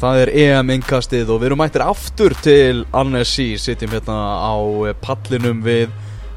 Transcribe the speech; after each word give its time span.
Það 0.00 0.18
er 0.22 0.30
EM 0.32 0.70
innkastið 0.78 1.28
og 1.28 1.42
við 1.42 1.50
erum 1.50 1.58
mættir 1.60 1.82
aftur 1.84 2.32
til 2.40 2.86
Annecy, 2.96 3.50
sitjum 3.60 3.92
hérna 3.92 4.14
á 4.40 4.56
pallinum 5.04 5.60
við 5.60 5.92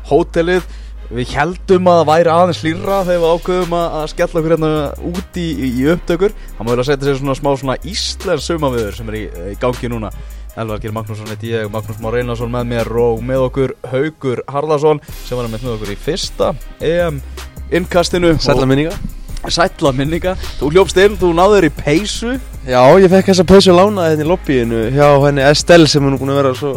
hótelið. 0.09 0.67
Við 1.13 1.31
heldum 1.37 1.87
að 1.87 1.99
það 2.01 2.09
væri 2.09 2.33
aðeins 2.33 2.59
hlýra 2.63 2.99
þegar 3.07 3.23
við 3.23 3.31
ákveðum 3.37 3.77
að 3.79 4.05
skella 4.11 4.41
okkur 4.41 4.55
hérna 4.55 4.73
út 5.13 5.39
í, 5.39 5.47
í 5.63 5.87
upptökur. 5.93 6.35
Það 6.57 6.59
má 6.59 6.71
vel 6.73 6.77
að 6.81 6.89
setja 6.89 7.07
sér 7.07 7.19
svona 7.21 7.37
smá 7.39 7.49
svona 7.61 7.79
íslensk 7.93 8.47
sumaviður 8.49 8.99
sem 8.99 9.13
er 9.13 9.19
í, 9.21 9.23
í 9.53 9.55
gangi 9.63 9.93
núna. 9.95 10.11
Elvar 10.59 10.83
Geir 10.83 10.99
Magnússon 10.99 11.31
heiti 11.31 11.55
ég, 11.55 11.71
Magnús 11.71 12.03
Már 12.03 12.19
Einarsson 12.19 12.51
með 12.51 12.69
mér 12.75 12.93
og 12.99 13.23
með 13.25 13.47
okkur 13.47 13.77
Haugur 13.93 14.43
Harðarsson 14.51 14.99
sem 15.23 15.39
var 15.39 15.47
með 15.47 15.71
okkur 15.77 15.95
í 15.95 15.99
fyrsta 16.03 16.51
EM 16.83 17.23
innkastinu. 17.71 18.35
Sætla 18.43 18.67
minninga 18.67 19.22
Sætla 19.51 19.91
minninga. 19.95 20.35
Þú 20.59 20.69
hljópst 20.71 20.99
inn, 21.03 21.17
þú 21.19 21.33
náður 21.35 21.67
í 21.67 21.71
peysu. 21.75 22.37
Já, 22.63 22.79
ég 23.01 23.11
fekk 23.11 23.31
þessa 23.31 23.47
peysu 23.47 23.75
lánaði 23.75 24.13
hérna 24.13 24.23
í 24.23 24.29
lobbyinu 24.29 24.83
hjá 24.95 25.07
henni 25.25 25.43
Estelle 25.49 25.89
sem 25.91 26.05
er 26.05 26.13
nú 26.13 26.19
búin 26.21 26.31
að 26.31 26.39
vera 26.39 26.53
svo 26.55 26.71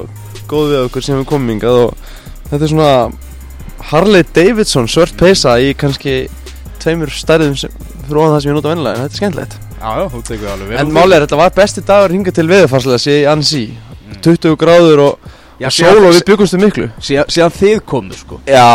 góð 0.50 0.73
við 0.73 0.80
okkur 0.88 1.06
sem 1.06 1.20
við 1.20 1.28
komum 1.30 1.52
hingað 1.54 1.78
og 1.84 2.09
þetta 2.50 2.62
er 2.64 2.73
svona 2.73 2.90
Harley 3.92 4.26
Davidson 4.34 4.90
svört 4.90 5.14
peysa 5.20 5.54
í 5.62 5.70
kannski 5.78 6.16
tveimur 6.82 7.12
stærðum 7.14 7.54
ofan 7.54 8.34
það 8.34 8.40
sem 8.42 8.50
ég 8.50 8.59
nota 8.59 8.73
vennilega 8.73 8.96
en 8.96 9.06
þetta 9.06 9.14
er 9.14 9.23
skemmtilegt. 9.23 9.56
Já, 9.76 9.88
já, 10.01 10.04
þú 10.10 10.20
tekur 10.26 10.51
alveg 10.51 10.70
vel 10.73 10.78
En 10.80 10.92
er, 11.12 11.24
þetta 11.26 11.38
var 11.38 11.54
besti 11.54 11.82
dagur 11.87 12.14
hingað 12.16 12.38
til 12.38 12.46
veðurfarslega 12.51 13.02
sé 13.02 13.16
í 13.20 13.26
Annecy 13.30 13.64
20 14.24 14.56
gráður 14.59 15.02
og, 15.04 15.26
Já, 15.56 15.70
sól 15.73 16.02
og 16.05 16.12
við 16.12 16.24
byggumstu 16.28 16.59
miklu 16.60 16.87
síðan, 17.01 17.30
síðan 17.33 17.55
þið 17.56 17.78
komðu 17.88 18.16
sko 18.19 18.38
Já, 18.45 18.66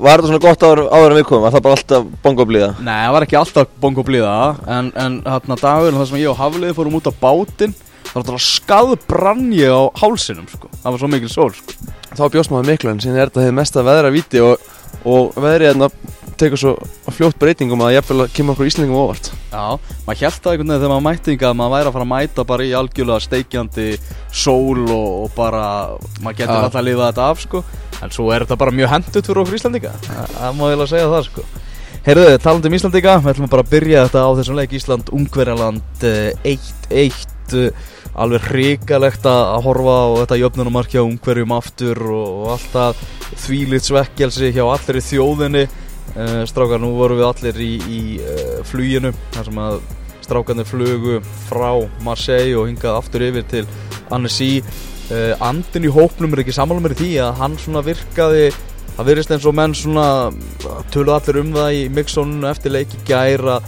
var 0.00 0.22
þetta 0.22 0.30
svona 0.30 0.40
gott 0.40 0.62
áður, 0.64 0.80
áður 0.88 1.12
en 1.12 1.18
við 1.18 1.26
komum? 1.28 1.42
Var 1.44 1.52
það 1.52 1.64
bara 1.66 1.76
alltaf 1.76 2.06
bongoblíða? 2.24 2.68
Nei, 2.80 2.94
það 3.02 3.12
var 3.16 3.26
ekki 3.26 3.38
alltaf 3.42 3.74
bongo 3.82 4.04
blíða 4.08 4.36
En, 4.78 4.88
en 4.96 5.18
hérna 5.26 5.58
dagurinn 5.60 6.00
þar 6.00 6.08
sem 6.08 6.20
ég 6.22 6.30
og 6.32 6.40
Haflið 6.40 6.72
fórum 6.78 6.96
út 6.96 7.10
á 7.10 7.20
bátinn 7.20 7.76
Það 7.76 8.14
var 8.14 8.22
alltaf 8.22 8.46
skaðbrann 8.46 9.44
ég 9.58 9.76
á 9.76 9.82
hálsinum 10.00 10.48
sko 10.48 10.72
Það 10.78 10.88
var 10.88 11.04
svo 11.04 11.12
mikil 11.12 11.32
sól 11.32 11.52
sko 11.58 11.92
Þá 12.16 12.24
bjóst 12.32 12.54
maður 12.54 12.70
miklu 12.72 12.94
en 12.94 13.04
síðan 13.04 13.20
er 13.20 13.28
þetta 13.28 13.44
hefði 13.44 13.58
mesta 13.60 13.84
veðra 13.84 14.14
viti 14.16 14.40
og, 14.44 14.72
og 15.04 15.36
veðrið 15.36 15.70
hérna 15.74 15.92
tekur 16.40 16.60
svo 16.60 16.72
fljótt 17.12 17.38
breytingum 17.40 17.82
að 17.84 17.94
jafnvel 17.96 18.24
að 18.24 18.32
kemur 18.36 18.54
okkur 18.56 18.68
íslendingum 18.70 19.00
óvart. 19.00 19.30
Já, 19.52 19.64
maður 20.06 20.20
held 20.22 20.38
það 20.38 20.52
einhvern 20.52 20.72
veginn 20.72 20.82
þegar 20.82 20.92
maður 20.92 21.06
mætti 21.08 21.36
að 21.38 21.56
maður 21.60 21.74
væri 21.76 21.90
að 21.90 21.96
fara 21.96 22.06
að 22.06 22.12
mæta 22.12 22.44
bara 22.52 22.66
í 22.66 22.72
algjörlega 22.78 23.24
steikjandi 23.26 23.88
sól 24.42 24.82
og, 24.86 25.08
og 25.24 25.34
bara 25.36 25.64
maður 26.22 26.38
getur 26.40 26.54
alltaf 26.58 26.80
að 26.82 26.88
lifa 26.88 27.10
þetta 27.10 27.28
af 27.28 27.42
sko. 27.46 27.64
En 28.02 28.14
svo 28.14 28.30
er 28.34 28.44
þetta 28.46 28.58
bara 28.64 28.74
mjög 28.74 28.92
hendut 28.96 29.28
fyrir 29.28 29.42
okkur 29.44 29.58
Íslandika 29.60 29.92
Það- 30.02 30.56
má 30.58 30.64
ég 30.66 30.74
alveg 30.76 30.86
að 30.88 30.92
segja 30.94 31.10
það 31.12 31.28
sko. 31.30 31.46
Heyrðu, 32.02 32.38
talandi 32.42 32.66
um 32.66 32.74
Íslandika, 32.74 33.18
við 33.22 33.30
ætlum 33.36 33.50
bara 33.52 33.62
að 33.62 33.74
byrja 33.76 34.06
þetta 34.08 34.22
á 34.26 34.30
þessum 34.34 34.56
leik. 34.58 34.72
Ísland-Ungverjaland 34.74 36.06
eh, 36.08 36.56
1-1 36.90 37.54
eh, 37.60 37.90
alveg 38.18 38.48
hrikalegt 38.50 39.24
að 39.28 39.42
að 39.54 39.62
horfa 39.68 39.94
á 40.02 40.08
þetta 40.22 40.38
jöfnunumark 40.42 40.90
hjá 40.92 41.02
Ungverjum 41.04 41.54
aftur 41.56 42.00
og, 42.10 42.26
og 42.42 42.50
alltaf 42.56 43.04
þvílitt 43.44 43.86
svekkelsi 43.86 44.50
hjá 44.52 44.64
allir 44.66 44.98
í 45.00 45.04
þjóðinni 45.06 45.62
uh, 46.16 46.42
strákar, 46.48 46.80
nú 46.82 46.92
vorum 46.98 47.20
við 47.20 47.28
allir 47.28 47.60
í, 47.62 47.72
í 47.82 48.00
uh, 48.22 48.60
fluginu 48.68 49.12
þar 49.34 49.48
sem 49.48 49.60
að 49.62 49.78
strákarnir 50.22 50.68
flugu 50.68 51.18
frá 51.48 51.68
Marseille 52.06 52.54
og 52.58 52.68
hingað 52.70 52.98
aftur 53.00 53.26
yfir 53.26 53.46
til 53.50 53.64
Annecy. 54.14 54.62
Uh, 55.10 55.34
andin 55.44 55.88
í 55.88 55.92
hópnum 55.92 56.32
er 56.34 56.44
ekki 56.44 56.54
sammála 56.56 56.84
mér 56.84 56.96
í 56.96 57.00
því 57.02 57.10
að 57.24 57.40
hann 57.42 57.58
svona 57.60 57.84
virkaði 57.84 58.46
það 58.92 59.08
virðist 59.08 59.34
eins 59.34 59.48
og 59.48 59.56
menn 59.56 59.74
svona 59.76 60.06
tölu 60.92 61.14
allir 61.14 61.40
um 61.42 61.52
það 61.54 61.76
í 61.78 61.84
mixónunu 61.92 62.48
eftir 62.50 62.74
leiki 62.76 63.00
gæra 63.08 63.60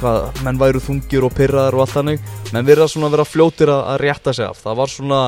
hvað 0.00 0.40
menn 0.46 0.58
væru 0.60 0.80
þungir 0.80 1.26
og 1.26 1.34
pyrraðar 1.36 1.74
og 1.76 1.82
allt 1.84 1.96
þannig. 1.98 2.30
Menn 2.54 2.66
virða 2.68 2.86
svona 2.88 3.10
að 3.10 3.18
vera 3.18 3.26
fljótir 3.28 3.72
að, 3.72 3.82
að 3.92 4.00
rétta 4.04 4.32
sig 4.36 4.46
af. 4.46 4.62
Það 4.62 4.78
var 4.80 4.92
svona 4.92 5.20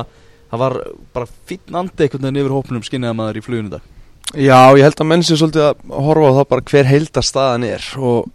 það 0.49 0.63
var 0.63 0.77
bara 1.13 1.29
fínn 1.49 1.79
andi 1.81 2.05
einhvern 2.05 2.25
veginn 2.25 2.43
yfir 2.43 2.55
hópnum 2.57 2.85
skinniða 2.85 3.17
maður 3.17 3.41
í 3.41 3.45
fluginu 3.45 3.73
dag 3.75 3.98
Já, 4.37 4.59
ég 4.77 4.83
held 4.85 4.99
að 5.01 5.07
menn 5.09 5.23
sér 5.25 5.39
svolítið 5.41 5.63
að 5.65 5.93
horfa 6.05 6.29
á 6.29 6.37
það 6.37 6.47
bara 6.51 6.65
hver 6.69 6.85
heildastaðan 6.91 7.63
er 7.65 7.85
og, 7.97 8.27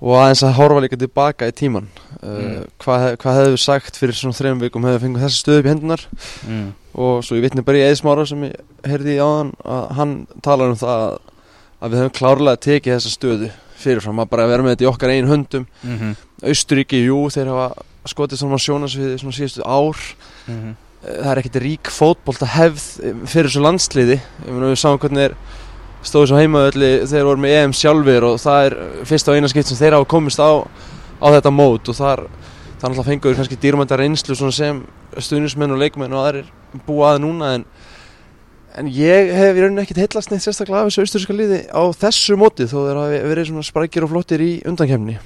og 0.00 0.12
aðeins 0.20 0.42
að 0.46 0.52
horfa 0.60 0.82
líka 0.84 0.98
tilbaka 1.00 1.48
í 1.50 1.54
tíman 1.56 1.88
uh, 1.90 2.04
Mm. 2.26 2.62
hvað, 2.82 3.02
hef- 3.04 3.18
hvað 3.22 3.36
hefðu 3.40 3.58
sagt 3.60 3.98
fyrir 4.00 4.16
svona 4.16 4.34
þreim 4.38 4.60
vikum 4.62 4.86
hefðu 4.86 5.02
fengið 5.02 5.24
þessi 5.26 5.42
stöðu 5.42 5.58
upp 5.60 5.66
í 5.66 5.70
hendunar 5.72 6.04
mm. 6.48 6.68
og 6.94 7.24
svo 7.26 7.36
ég 7.36 7.44
vitni 7.44 7.62
bara 7.66 7.78
í 7.78 7.84
Eðismára 7.90 8.24
sem 8.26 8.46
ég 8.48 8.54
heyrði 8.88 9.16
í 9.16 9.20
áðan 9.20 9.50
að 9.66 9.84
hann 9.98 10.14
talar 10.46 10.72
um 10.72 10.78
það 10.80 11.04
að, 11.06 11.18
við 11.92 11.98
höfum 12.00 12.14
klárlega 12.16 12.62
tekið 12.66 12.94
þessa 12.96 13.12
stöðu 13.16 13.50
fyrirfram 13.76 14.22
að 14.24 14.30
bara 14.32 14.46
vera 14.48 14.62
með 14.64 14.74
þetta 14.76 14.86
í 14.86 14.90
okkar 14.94 15.12
einn 15.12 15.28
höndum 15.30 15.66
Mm 15.82 15.98
-hmm. 16.00 16.16
Austuríki, 16.46 17.02
jú, 17.04 17.20
þeir 17.34 17.48
hafa 17.52 17.68
skotið 18.06 18.38
svona 18.40 18.58
sjónasviði 18.62 19.18
svona 19.20 19.36
síðustu 19.42 19.62
ár 19.66 19.96
Mm 20.46 20.56
Eh, 20.70 20.74
það 21.02 21.30
er 21.32 21.40
ekkert 21.42 21.60
rík 21.62 21.92
fótbolta 21.92 22.48
hefð 22.50 22.84
fyrir 23.28 23.50
þessu 23.50 23.64
landsliði. 23.64 24.18
Við 24.46 24.76
sáum 24.80 25.00
hvernig 25.02 25.26
þeir 25.26 25.36
stóðu 26.06 26.30
svo 26.30 26.40
heimaðalli 26.40 26.90
þeir 27.10 27.26
voru 27.28 27.42
með 27.42 27.56
EM 27.60 27.74
sjálfur 27.76 28.28
og 28.30 28.38
það 28.42 28.68
er 28.68 28.78
fyrst 29.10 29.30
á 29.30 29.34
eina 29.36 29.50
skipt 29.50 29.70
sem 29.70 29.80
þeir 29.80 29.98
hafa 29.98 30.10
komist 30.10 30.42
á, 30.42 30.50
á 31.20 31.26
þetta 31.36 31.54
mót. 31.54 31.90
Og 31.90 31.98
þar 31.98 32.26
það 32.26 32.86
náttúrulega 32.86 33.08
fengur 33.10 33.38
kannski 33.38 33.60
dýrmænta 33.60 33.98
reynslu 34.00 34.38
svona 34.38 34.54
sem 34.54 34.82
stuðnismenn 35.16 35.74
og 35.74 35.82
leikmenn 35.82 36.16
og 36.16 36.24
aðrir 36.26 36.50
búa 36.86 37.14
að 37.14 37.22
núna. 37.24 37.54
En 37.58 37.68
en 38.76 38.90
ég 38.92 39.30
hef 39.32 39.56
í 39.56 39.62
rauninni 39.62 39.84
ekkert 39.86 40.02
heillast 40.04 40.32
neitt 40.32 40.44
sérstaklega 40.44 40.84
af 40.84 40.90
þessu 40.90 41.06
austurska 41.06 41.36
liði 41.36 41.62
á 41.72 41.82
þessu 41.96 42.36
móti 42.40 42.66
þó 42.68 42.76
þeir 42.82 43.00
hafi 43.00 43.20
verið 43.30 43.48
svona 43.50 43.64
sprækir 43.64 44.04
og 44.04 44.12
flottir 44.12 44.44
í 44.44 44.50
undankemni 44.68 45.16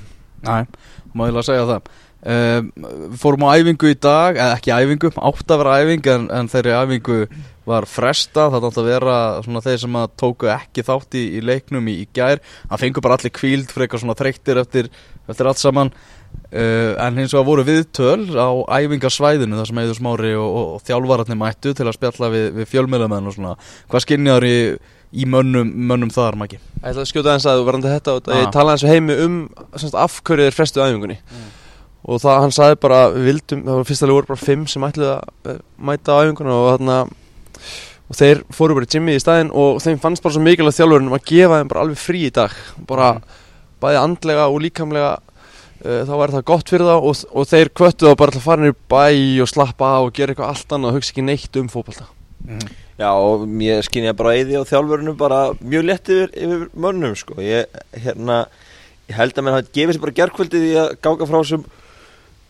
Næ, 0.46 0.68
má 1.12 1.26
ég 1.26 1.34
að 2.20 2.66
Við 3.10 3.16
fórum 3.22 3.46
á 3.48 3.56
æfingu 3.56 3.90
í 3.90 3.96
dag 3.96 4.36
eða 4.36 4.58
ekki 4.58 4.74
æfingu, 4.76 5.10
átt 5.16 5.52
að 5.54 5.62
vera 5.62 5.78
æfing 5.80 6.06
en, 6.12 6.26
en 6.36 6.50
þeirri 6.52 6.74
æfingu 6.76 7.18
var 7.70 7.86
fresta 7.88 8.48
það 8.50 8.66
átt 8.68 8.78
að 8.82 8.88
vera 8.90 9.16
svona 9.44 9.62
þeir 9.64 9.80
sem 9.84 9.96
að 10.00 10.14
tóku 10.20 10.48
ekki 10.52 10.84
þátt 10.84 11.16
í, 11.16 11.22
í 11.38 11.42
leiknum 11.44 11.88
í, 11.88 11.94
í 12.02 12.06
gær. 12.16 12.42
Það 12.68 12.82
fengur 12.84 13.04
bara 13.06 13.16
allir 13.18 13.32
kvíld 13.36 13.72
frekar 13.72 14.02
svona 14.02 14.16
þreyttir 14.18 14.60
eftir, 14.60 14.90
eftir 15.30 15.48
allt 15.50 15.62
saman. 15.62 15.92
Uh, 16.50 16.94
en 17.02 17.18
hins 17.18 17.32
vegar 17.34 17.46
voru 17.46 17.64
viðtöl 17.66 18.36
á 18.38 18.50
æfingasvæðinu 18.78 19.58
þar 19.58 19.70
sem 19.70 19.80
Eður 19.82 19.98
Smári 19.98 20.32
og, 20.38 20.46
og, 20.46 20.66
og 20.76 20.84
þjálfararnir 20.86 21.38
mættu 21.38 21.72
til 21.74 21.86
að 21.86 21.96
spjalla 21.96 22.30
við, 22.30 22.48
við 22.58 22.68
fjölmiðlamenn 22.70 23.30
og 23.30 23.36
svona. 23.36 23.54
Hvað 23.90 24.04
skinnjar 24.06 24.46
í, 24.46 24.56
í 25.10 25.26
mönnum, 25.30 25.72
mönnum 25.90 26.12
þar, 26.14 26.38
Maggi? 26.38 26.60
Ég 26.80 26.90
ætla 26.92 27.06
að 27.06 27.10
skjóta 27.10 27.32
aðeins 27.32 27.48
að 27.50 27.62
þú 27.62 27.66
varandi 27.70 27.94
þetta 27.94 28.14
og 28.14 28.30
Ah. 28.30 28.42
ég 28.44 28.52
talaði 28.54 28.76
eins 28.76 28.86
og 28.86 28.92
heimi 28.94 29.18
um 29.24 29.40
afhverju 30.04 30.46
þeir 30.46 30.58
frestu 30.58 30.84
æfingunni 30.84 31.18
og 32.00 32.20
það 32.22 32.40
hann 32.44 32.54
sagði 32.56 32.80
bara 32.80 33.00
við 33.12 33.28
vildum, 33.28 33.62
það 33.66 33.78
var 33.78 33.88
fyrst 33.88 34.04
alveg 34.06 34.18
voru 34.18 34.30
bara 34.30 34.44
fimm 34.46 34.66
sem 34.70 34.86
ætluði 34.86 35.12
að 35.12 35.52
eh, 35.52 35.62
mæta 35.90 36.16
á 36.16 36.20
æfinguna 36.24 36.56
og 36.56 36.68
þarna 36.70 36.98
og 38.10 38.18
þeir 38.18 38.42
fóru 38.54 38.76
bara 38.76 38.88
í 38.88 38.92
Jimmy 38.94 39.14
í 39.14 39.22
staðinn 39.22 39.52
og 39.54 39.80
þeim 39.84 40.00
fannst 40.02 40.24
bara 40.24 40.34
svo 40.34 40.42
mikilvægt 40.42 40.80
þjálfurinn 40.80 41.12
að 41.14 41.26
gefa 41.30 41.60
þeim 41.60 41.70
bara 41.70 41.84
alveg 41.84 42.00
frí 42.00 42.22
í 42.26 42.32
dag. 42.34 42.54
Bara 42.88 43.10
bæði 43.80 44.00
andlega 44.00 44.48
og 44.50 44.62
líkamlega 44.64 45.12
uh, 45.20 46.00
þá 46.08 46.14
væri 46.16 46.36
það 46.36 46.46
gott 46.50 46.72
fyrir 46.72 46.90
þá 46.90 46.96
og, 46.96 47.24
og 47.30 47.50
þeir 47.52 47.72
kvöttu 47.80 48.08
þá 48.08 48.16
bara 48.18 48.34
til 48.34 48.42
að 48.42 48.48
fara 48.48 48.72
í 48.72 48.76
bæ 48.90 49.04
og 49.44 49.52
slappa 49.52 49.92
af 49.94 50.08
og 50.08 50.14
gera 50.18 50.34
eitthvað 50.34 50.54
allt 50.54 50.74
annað 50.76 50.90
og 50.90 50.98
hugsa 50.98 51.14
ekki 51.14 51.26
neitt 51.28 51.60
um 51.60 51.70
fótbolta. 51.70 52.08
Já, 53.00 53.08
og 53.14 53.46
ég 53.62 53.84
skinn 53.86 54.08
ég 54.08 54.16
bara 54.18 54.34
eði 54.36 54.58
á 54.58 54.66
þjálfurinu 54.66 55.14
bara 55.20 55.44
mjög 55.62 55.86
lett 55.86 56.10
yfir, 56.10 56.34
yfir 56.34 56.66
mönnum, 56.74 57.14
sko. 57.16 57.38
Ég, 57.44 57.70
hérna, 57.94 58.42
ég 59.08 59.16
held 59.16 59.38
að 59.38 59.46
mér 59.46 59.56
hafi 59.56 59.72
gefið 59.78 59.96
sér 59.96 60.02
bara 60.02 60.18
gerkvöldið 60.18 60.66
í 60.66 60.74
að 60.82 60.90
gáka 60.98 61.28
frá 61.30 61.38
þessum 61.38 61.64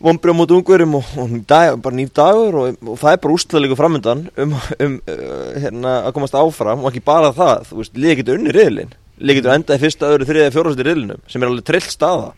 vombrið 0.01 0.33
á 0.33 0.39
móti 0.39 0.55
ungverjum 0.57 0.97
og, 0.99 1.11
og 1.21 1.35
dag, 1.49 1.75
bara 1.83 1.97
nýr 1.97 2.09
dagur 2.17 2.57
og, 2.61 2.79
og 2.85 2.97
það 3.01 3.13
er 3.13 3.21
bara 3.23 3.35
úrslöðleiku 3.37 3.77
framöndan 3.79 4.25
um, 4.35 4.57
um 4.81 4.97
uh, 5.05 5.51
hérna, 5.61 5.93
að 6.07 6.15
komast 6.17 6.37
áfram 6.37 6.83
og 6.83 6.91
ekki 6.91 7.03
bara 7.05 7.31
það, 7.37 7.69
þú 7.69 7.79
veist, 7.81 7.95
liðið 7.97 8.21
getur 8.21 8.41
unni 8.41 8.55
riðlinn 8.55 8.95
liðið 9.21 9.39
getur 9.39 9.55
endað 9.55 9.77
í 9.77 9.83
fyrsta, 9.85 10.11
öðru, 10.15 10.27
þriðið, 10.29 10.53
fjórastur 10.55 10.87
riðlinnum 10.89 11.23
sem 11.29 11.43
er 11.43 11.51
alveg 11.51 11.67
trill 11.67 11.83
staða. 11.85 12.29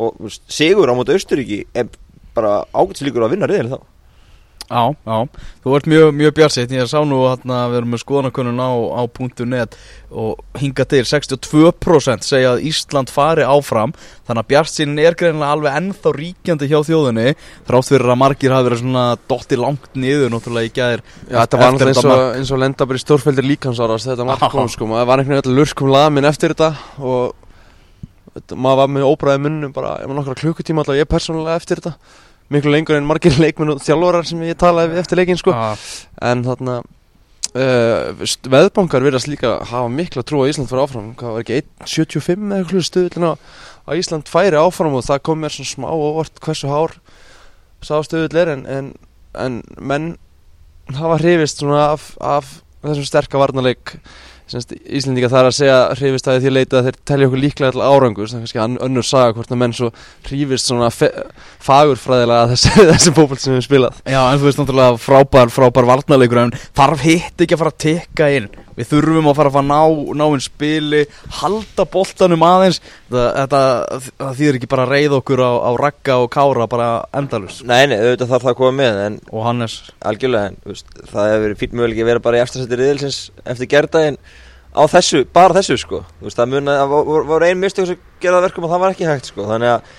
Og 0.00 0.20
veist, 0.24 0.44
sigur 0.52 0.90
á 0.90 0.94
móti 0.96 1.16
Austuríki 1.16 1.58
er 1.76 1.90
bara 2.36 2.60
ágætslíkur 2.72 3.26
að 3.26 3.34
vinna 3.34 3.50
riðlinn 3.50 3.74
þá 3.74 3.80
Já, 4.70 4.94
já, 4.94 5.46
þú 5.64 5.72
ert 5.74 5.86
mjög, 5.90 6.08
mjög 6.14 6.34
bjarsitt 6.36 6.70
ég 6.70 6.86
sá 6.86 7.00
nú 7.02 7.24
að 7.26 7.42
við 7.42 7.78
erum 7.80 7.90
með 7.90 8.02
skoðanakunnun 8.04 8.60
á, 8.62 8.70
á 8.70 9.02
.net 9.50 9.74
og 10.10 10.60
hinga 10.60 10.86
til 10.86 11.02
62% 11.06 12.26
segja 12.26 12.52
að 12.54 12.62
Ísland 12.70 13.10
fari 13.10 13.42
áfram. 13.42 13.94
Þannig 14.28 14.44
að 14.44 14.50
bjartsinn 14.52 14.94
er 15.02 15.18
greinilega 15.18 15.56
alveg 15.56 15.78
ennþá 15.80 16.12
ríkjandi 16.14 16.70
hjá 16.70 16.78
þjóðinni 16.86 17.34
þrátt 17.66 17.90
fyrir 17.90 18.14
að 18.14 18.20
margir 18.22 18.54
hafi 18.54 18.68
verið 18.68 18.82
svona 18.84 19.04
dotti 19.30 19.58
langt 19.58 19.90
niður 19.98 20.32
náttúrulega 20.36 20.70
í 20.70 20.72
gæðir 20.78 21.02
Já, 21.02 21.36
þetta 21.40 21.60
var 21.60 21.74
náttúrulega 21.74 21.94
eins 21.96 22.06
og, 22.06 22.24
eins 22.38 22.54
og 22.54 22.62
lenda 22.62 22.86
bara 22.86 23.02
í 23.02 23.04
stórfældir 23.04 23.50
líkansáras 23.50 24.06
þetta 24.06 24.30
mark 24.30 24.46
Já. 24.46 24.50
kom 24.54 24.70
sko, 24.70 24.90
maður 24.90 25.10
var 25.10 25.24
einhvern 25.24 25.40
veginn 25.40 25.58
lurkum 25.58 25.90
lamin 25.90 26.30
eftir 26.30 26.54
þetta 26.54 26.72
og 27.02 28.54
maður 28.54 28.82
var 28.84 28.90
með 28.94 29.06
óbræði 29.10 29.44
munnum 29.46 29.74
bara, 29.74 29.96
ég 30.02 30.10
var 30.10 30.20
nokkra 30.20 30.38
klukkutíma 30.38 30.84
alltaf 30.84 30.98
ég 30.98 31.10
persónulega 31.10 31.58
eftir 31.58 31.82
þetta 31.82 31.96
miklu 32.50 32.72
lengur 32.74 32.98
en 32.98 33.08
margir 33.08 33.36
leikmenn 33.42 33.74
og 33.74 33.84
þjálfarar 33.84 34.28
sem 34.28 34.46
ég 34.46 34.58
talaði 34.60 34.94
við 34.94 35.02
eftir 35.04 35.20
leikin 35.20 35.40
sko. 35.40 35.54
En 36.30 36.44
þarna 36.46 36.80
uh, 37.54 38.24
veðbankar 38.52 39.06
verðast 39.06 39.30
líka 39.30 39.58
hafa 39.70 39.90
mikla 39.92 40.24
trú 40.26 40.44
á 40.44 40.50
Ísland 40.50 40.70
fyrir 40.70 40.84
áfram. 40.84 41.12
Hvað 41.18 41.36
var 41.36 41.44
ekki 41.44 41.60
1.75 41.62 42.48
eða 42.50 42.62
eitthvað 42.62 42.88
stuðlun 42.88 43.28
á 43.30 43.32
að 43.90 44.02
Ísland 44.02 44.30
færi 44.30 44.58
áfram 44.60 44.96
og 44.98 45.06
það 45.06 45.22
kom 45.26 45.42
mér 45.42 45.54
svona 45.54 45.72
smá 45.72 45.88
óvart 45.90 46.42
hversu 46.44 46.70
hár 46.70 46.98
sá 47.80 47.96
stöðull 48.04 48.42
er 48.42 48.50
en, 48.52 48.66
en, 48.68 48.90
en 49.34 49.60
menn 49.80 50.10
hafa 50.94 51.20
hrifist 51.22 51.62
svona 51.62 51.90
af, 51.94 52.12
af 52.20 52.60
þessum 52.84 53.08
sterka 53.08 53.40
varnarleik 53.40 53.94
semst 53.94 54.29
Íslendinga 54.50 55.30
þar 55.30 55.48
að 55.50 55.56
segja 55.58 55.78
hrifist 55.98 56.30
að 56.30 56.40
því 56.44 56.52
leita 56.54 56.80
að 56.80 56.88
þeir 56.88 56.98
telja 57.10 57.28
okkur 57.28 57.42
líklega 57.44 57.74
til 57.76 57.84
árangur 57.84 58.30
þannig 58.30 58.48
að 58.48 58.54
kannski 58.54 58.84
önnur 58.86 59.06
saga 59.06 59.36
hvort 59.36 59.52
að 59.54 59.60
menn 59.62 59.76
svo 59.76 59.90
hrifist 60.26 60.70
svona 60.70 60.88
fagurfræðilega 60.90 62.50
þessi, 62.54 62.72
þessi 62.92 63.14
fókból 63.16 63.38
sem 63.40 63.56
við 63.56 63.66
spilað. 63.68 64.00
Já, 64.04 64.20
en 64.24 64.40
þú 64.40 64.48
veist 64.48 64.62
náttúrulega 64.62 64.98
frábær, 65.04 65.54
frábær 65.54 65.90
varnarleikur 65.92 66.42
en 66.46 66.56
þarf 66.78 67.06
hitt 67.06 67.46
ekki 67.46 67.56
að 67.56 67.62
fara 67.64 67.74
að 67.74 67.80
tekka 67.86 68.30
inn 68.38 68.50
Við 68.80 68.88
þurfum 68.94 69.30
að 69.30 69.36
fara 69.36 69.50
að 69.52 69.56
fara 69.58 69.68
ná, 69.68 69.80
ná 70.16 70.24
einn 70.26 70.42
spili, 70.44 71.02
halda 71.40 71.84
boltanum 71.92 72.44
aðeins. 72.48 72.80
Þetta, 73.12 73.62
það 74.20 74.36
þýðir 74.40 74.58
ekki 74.60 74.70
bara 74.72 74.86
að 74.86 74.94
reyða 74.94 75.18
okkur 75.20 75.42
á, 75.44 75.52
á 75.68 75.70
ragga 75.80 76.18
og 76.24 76.28
kára 76.32 76.68
bara 76.70 76.90
endalus 77.20 77.60
Nei, 77.66 77.82
nei, 77.90 77.96
auðvitað 77.98 78.30
þarf 78.30 78.44
það 78.46 78.52
að 78.54 78.60
koma 78.60 78.76
með 78.78 79.00
en 79.06 79.16
Og 79.30 79.42
Hannes. 79.44 79.74
algjörlega, 80.06 80.52
en, 80.52 80.60
veist, 80.70 80.92
það 81.10 81.32
hefur 81.32 81.42
verið 81.46 81.58
fýtt 81.60 81.74
möguleik 81.76 82.00
að 82.04 82.08
vera 82.10 82.22
bara 82.24 82.38
í 82.38 82.44
eftirsætti 82.44 82.78
riðilsins 82.80 83.18
eftir 83.44 83.70
gerðdægin 83.74 84.20
á 84.70 84.82
þessu, 84.86 85.24
bara 85.34 85.56
þessu 85.58 85.76
sko. 85.82 86.04
Veist, 86.22 86.38
það 86.38 86.52
mun 86.54 86.70
að 86.70 86.94
voru 87.26 87.48
ein 87.48 87.58
mistök 87.58 87.90
sem 87.90 87.98
gerða 88.22 88.44
verkum 88.46 88.68
og 88.68 88.70
það 88.72 88.82
var 88.84 88.94
ekki 88.94 89.08
hægt 89.10 89.30
sko. 89.32 89.48
Þannig 89.50 89.72
að 89.74 89.98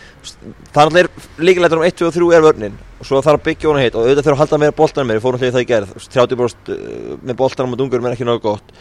það 0.75 0.97
er 1.01 1.09
líkilegtur 1.41 1.81
um 1.81 1.85
1, 1.87 1.97
2 2.01 2.07
og 2.07 2.15
3 2.15 2.29
er 2.37 2.45
vörnin. 2.45 2.79
Og 3.01 3.07
svo 3.07 3.21
þarf 3.23 3.39
að 3.39 3.45
byggja 3.49 3.69
hona 3.69 3.83
hitt 3.83 3.97
og 3.97 4.05
auðvitað 4.05 4.27
fyrir 4.27 4.37
að 4.37 4.41
halda 4.43 4.59
meira 4.61 4.77
boltan 4.77 5.07
með, 5.09 5.19
ég 5.19 5.23
fór 5.25 5.37
náttúrulega 5.37 5.51
í 5.51 5.55
það 5.55 5.65
í 5.65 5.69
gerð 5.71 5.93
30% 6.15 6.73
uh, 6.73 7.13
með 7.21 7.37
boltan 7.41 7.71
á 7.73 7.79
dungur 7.79 8.03
er 8.03 8.15
ekki 8.15 8.27
náðu 8.27 8.43
gott. 8.45 8.75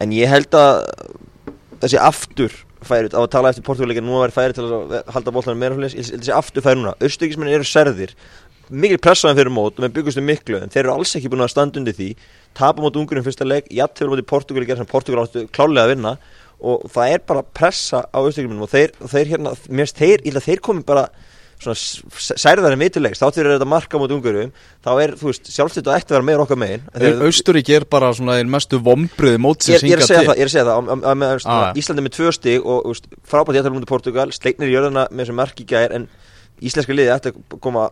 En 0.00 0.14
ég 0.16 0.30
held 0.30 0.54
að 0.56 0.84
þessi 1.82 2.00
aftur 2.00 2.60
færi 2.86 3.10
á 3.12 3.20
að 3.20 3.32
tala 3.34 3.50
eftir 3.52 3.66
Portugalíkinn 3.66 4.06
nú 4.06 4.16
að 4.16 4.26
vera 4.28 4.36
færi 4.38 4.56
til 4.56 4.64
að 4.66 4.94
halda 5.12 5.34
boltan 5.34 5.58
meira 5.60 5.76
ég 5.76 5.98
held 5.98 6.22
þessi 6.22 6.36
aftur 6.36 6.64
færi 6.64 6.80
núna, 6.80 6.94
austökismenn 7.02 7.52
eru 7.52 7.66
serðir 7.68 8.14
mikil 8.70 9.00
pressaðan 9.02 9.38
fyrir 9.38 9.52
mót. 9.52 9.80
Með 9.82 9.96
byggustu 9.98 10.22
miklu. 10.24 10.60
En 10.62 10.70
þeir 10.70 10.84
eru 10.84 10.94
alls 10.94 11.14
ekki 11.18 11.30
búin 11.30 11.42
að 11.44 11.52
standa 11.54 11.80
undir 11.80 11.96
því. 11.96 12.10
Tapa 12.56 12.82
mot 12.82 12.96
ungurum 12.96 13.26
fyrsta 13.26 13.46
leik, 13.46 13.66
jætt 13.70 13.98
í 16.60 16.68
sem 16.68 16.68
að 16.68 16.68
og 16.68 16.86
það 16.92 17.16
er 17.16 17.26
bara 17.32 17.42
pressa 17.56 18.04
á 18.06 18.18
auðvitaðgjuminu 18.20 18.64
og 18.66 18.70
þeir, 18.70 18.94
þeir 19.00 19.34
hérna, 19.34 19.56
mér 19.68 19.86
finnst 19.86 20.00
þeir, 20.00 20.24
ég 20.26 20.36
að 20.36 20.48
þeir 20.48 20.64
komi 20.64 20.86
bara 20.86 21.08
svona 21.60 21.76
særðar 22.40 22.72
en 22.72 22.80
vitulegs, 22.80 23.20
þá 23.20 23.34
til 23.34 23.44
þetta 23.44 23.68
marka 23.68 23.98
mot 24.00 24.12
ungurum, 24.14 24.52
þá 24.84 24.90
er, 25.02 25.12
þú 25.20 25.28
veist, 25.28 25.50
sjálfstötu 25.52 25.92
að 25.92 25.98
eftir 26.00 26.16
vera 26.16 26.24
meira 26.24 26.44
okkar 26.46 26.60
megin 26.60 26.86
Austurík 27.26 27.68
er 27.76 27.84
bara 27.90 28.12
svona 28.16 28.38
einn 28.40 28.48
mestu 28.52 28.80
vombriði 28.80 29.40
mót 29.42 29.66
sem 29.66 29.76
synga 29.76 30.00
til. 30.00 30.24
Ég 30.24 30.40
er 30.40 30.48
að 30.48 30.54
segja 30.54 30.64
það, 30.70 31.76
Íslandi 31.80 32.06
með 32.06 32.14
tvö 32.16 32.32
stig 32.32 32.64
og 32.64 33.04
frábært 33.28 33.60
jættalum 33.60 33.76
mot 33.76 33.90
Portugal, 33.90 34.32
sleiknir 34.32 34.72
í 34.72 34.76
jörðuna 34.76 35.08
með 35.10 35.26
þessum 35.26 35.40
marki 35.42 35.68
gæðir 35.68 35.96
en 35.98 36.08
Íslenska 36.60 36.92
liði 36.92 37.12
ætti 37.14 37.30
að 37.32 37.58
koma 37.64 37.86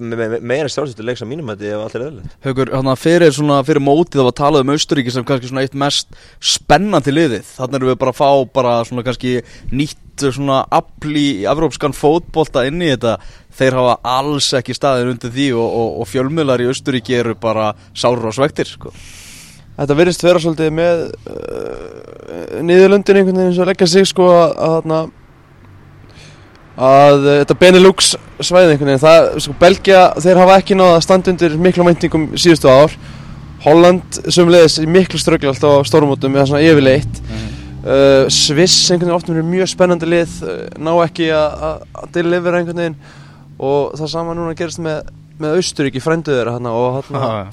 með 0.00 0.20
me 0.20 0.28
me 0.32 0.38
meira 0.54 0.70
sjálfsýttu 0.72 1.04
leiks 1.04 1.20
á 1.20 1.28
mínum 1.28 1.50
að 1.52 1.60
þetta 1.60 1.74
er 1.74 1.82
alltaf 1.82 2.00
reðilegt. 2.00 2.36
Haugur, 2.46 2.70
hérna 2.72 2.94
fyrir, 2.96 3.34
fyrir 3.68 3.82
mótið 3.84 4.20
það 4.20 4.28
var 4.28 4.36
talað 4.38 4.64
um 4.64 4.72
Austuríki 4.74 5.12
sem 5.12 5.26
kannski 5.28 5.50
svona 5.50 5.64
eitt 5.66 5.76
mest 5.76 6.14
spennandi 6.40 7.12
liðið. 7.12 7.50
Þannig 7.58 7.76
erum 7.80 7.90
við 7.92 7.98
bara 8.00 8.14
að 8.14 8.20
fá 8.22 8.30
bara 8.54 8.76
svona 8.88 9.04
kannski 9.04 9.34
nýtt 9.74 10.24
svona 10.24 10.62
afli 10.72 11.24
í 11.42 11.48
afrópskan 11.50 11.96
fótbolta 11.96 12.64
inn 12.68 12.80
í 12.80 12.92
þetta. 12.94 13.18
Þeir 13.58 13.76
hafa 13.80 13.98
alls 14.14 14.48
ekki 14.56 14.76
staðir 14.76 15.12
undir 15.12 15.34
því 15.34 15.50
og, 15.58 15.68
og, 15.82 15.90
og 16.00 16.08
fjölmiðlar 16.08 16.64
í 16.64 16.70
Austuríki 16.70 17.18
eru 17.18 17.36
bara 17.40 17.74
sáru 17.92 18.30
og 18.30 18.36
svektir 18.38 18.70
sko. 18.70 18.94
Þetta 19.74 19.98
verðist 19.98 20.22
vera 20.22 20.40
svolítið 20.40 20.72
með 20.72 21.00
uh, 21.28 22.60
niðurlöndin 22.62 23.20
einhvern 23.20 23.40
veginn 23.42 23.56
sem 23.56 23.68
leggja 23.68 23.88
sig 23.90 24.06
sko 24.06 24.28
að, 24.30 24.90
að 24.94 25.12
að 26.74 27.18
uh, 27.22 27.34
þetta 27.42 27.56
Benelux 27.60 28.12
svæði 28.42 28.74
einhvern 28.74 28.90
veginn, 28.90 29.02
það, 29.02 29.28
sko, 29.44 29.56
Belgia 29.60 30.04
þeir 30.20 30.40
hafa 30.42 30.58
ekki 30.60 30.78
náða 30.78 30.96
að 30.98 31.04
standa 31.06 31.32
undir 31.32 31.56
miklu 31.66 31.86
mæntingum 31.86 32.28
síðustu 32.34 32.70
ár, 32.70 32.94
Holland 33.64 34.20
sömulegis 34.28 34.80
í 34.82 34.86
miklu 34.90 35.20
ströggli 35.20 35.48
alltaf 35.48 35.80
á 35.80 35.88
stórmótum 35.88 36.34
eða 36.36 36.48
svona 36.50 36.64
yfirleitt. 36.66 37.20
Mm 37.22 37.36
-hmm. 37.38 37.52
uh, 37.86 38.28
Sviss 38.28 38.90
einhvern 38.90 39.08
veginn 39.08 39.16
ofta 39.16 39.32
verið 39.32 39.50
mjög 39.52 39.70
spennandi 39.72 40.10
lið 40.10 40.34
uh, 40.42 40.56
ná 40.76 40.92
ekki 41.06 41.30
að 41.32 41.84
delivera 42.12 42.58
einhvern 42.58 42.82
veginn. 42.82 42.98
Og 43.58 43.94
það 43.94 44.10
sama 44.10 44.34
núna 44.34 44.54
gerist 44.58 44.82
með, 44.82 45.08
með 45.38 45.56
Austuríki 45.56 46.00
frænduður 46.02 46.50
og 46.58 46.96
hérna 46.98 47.46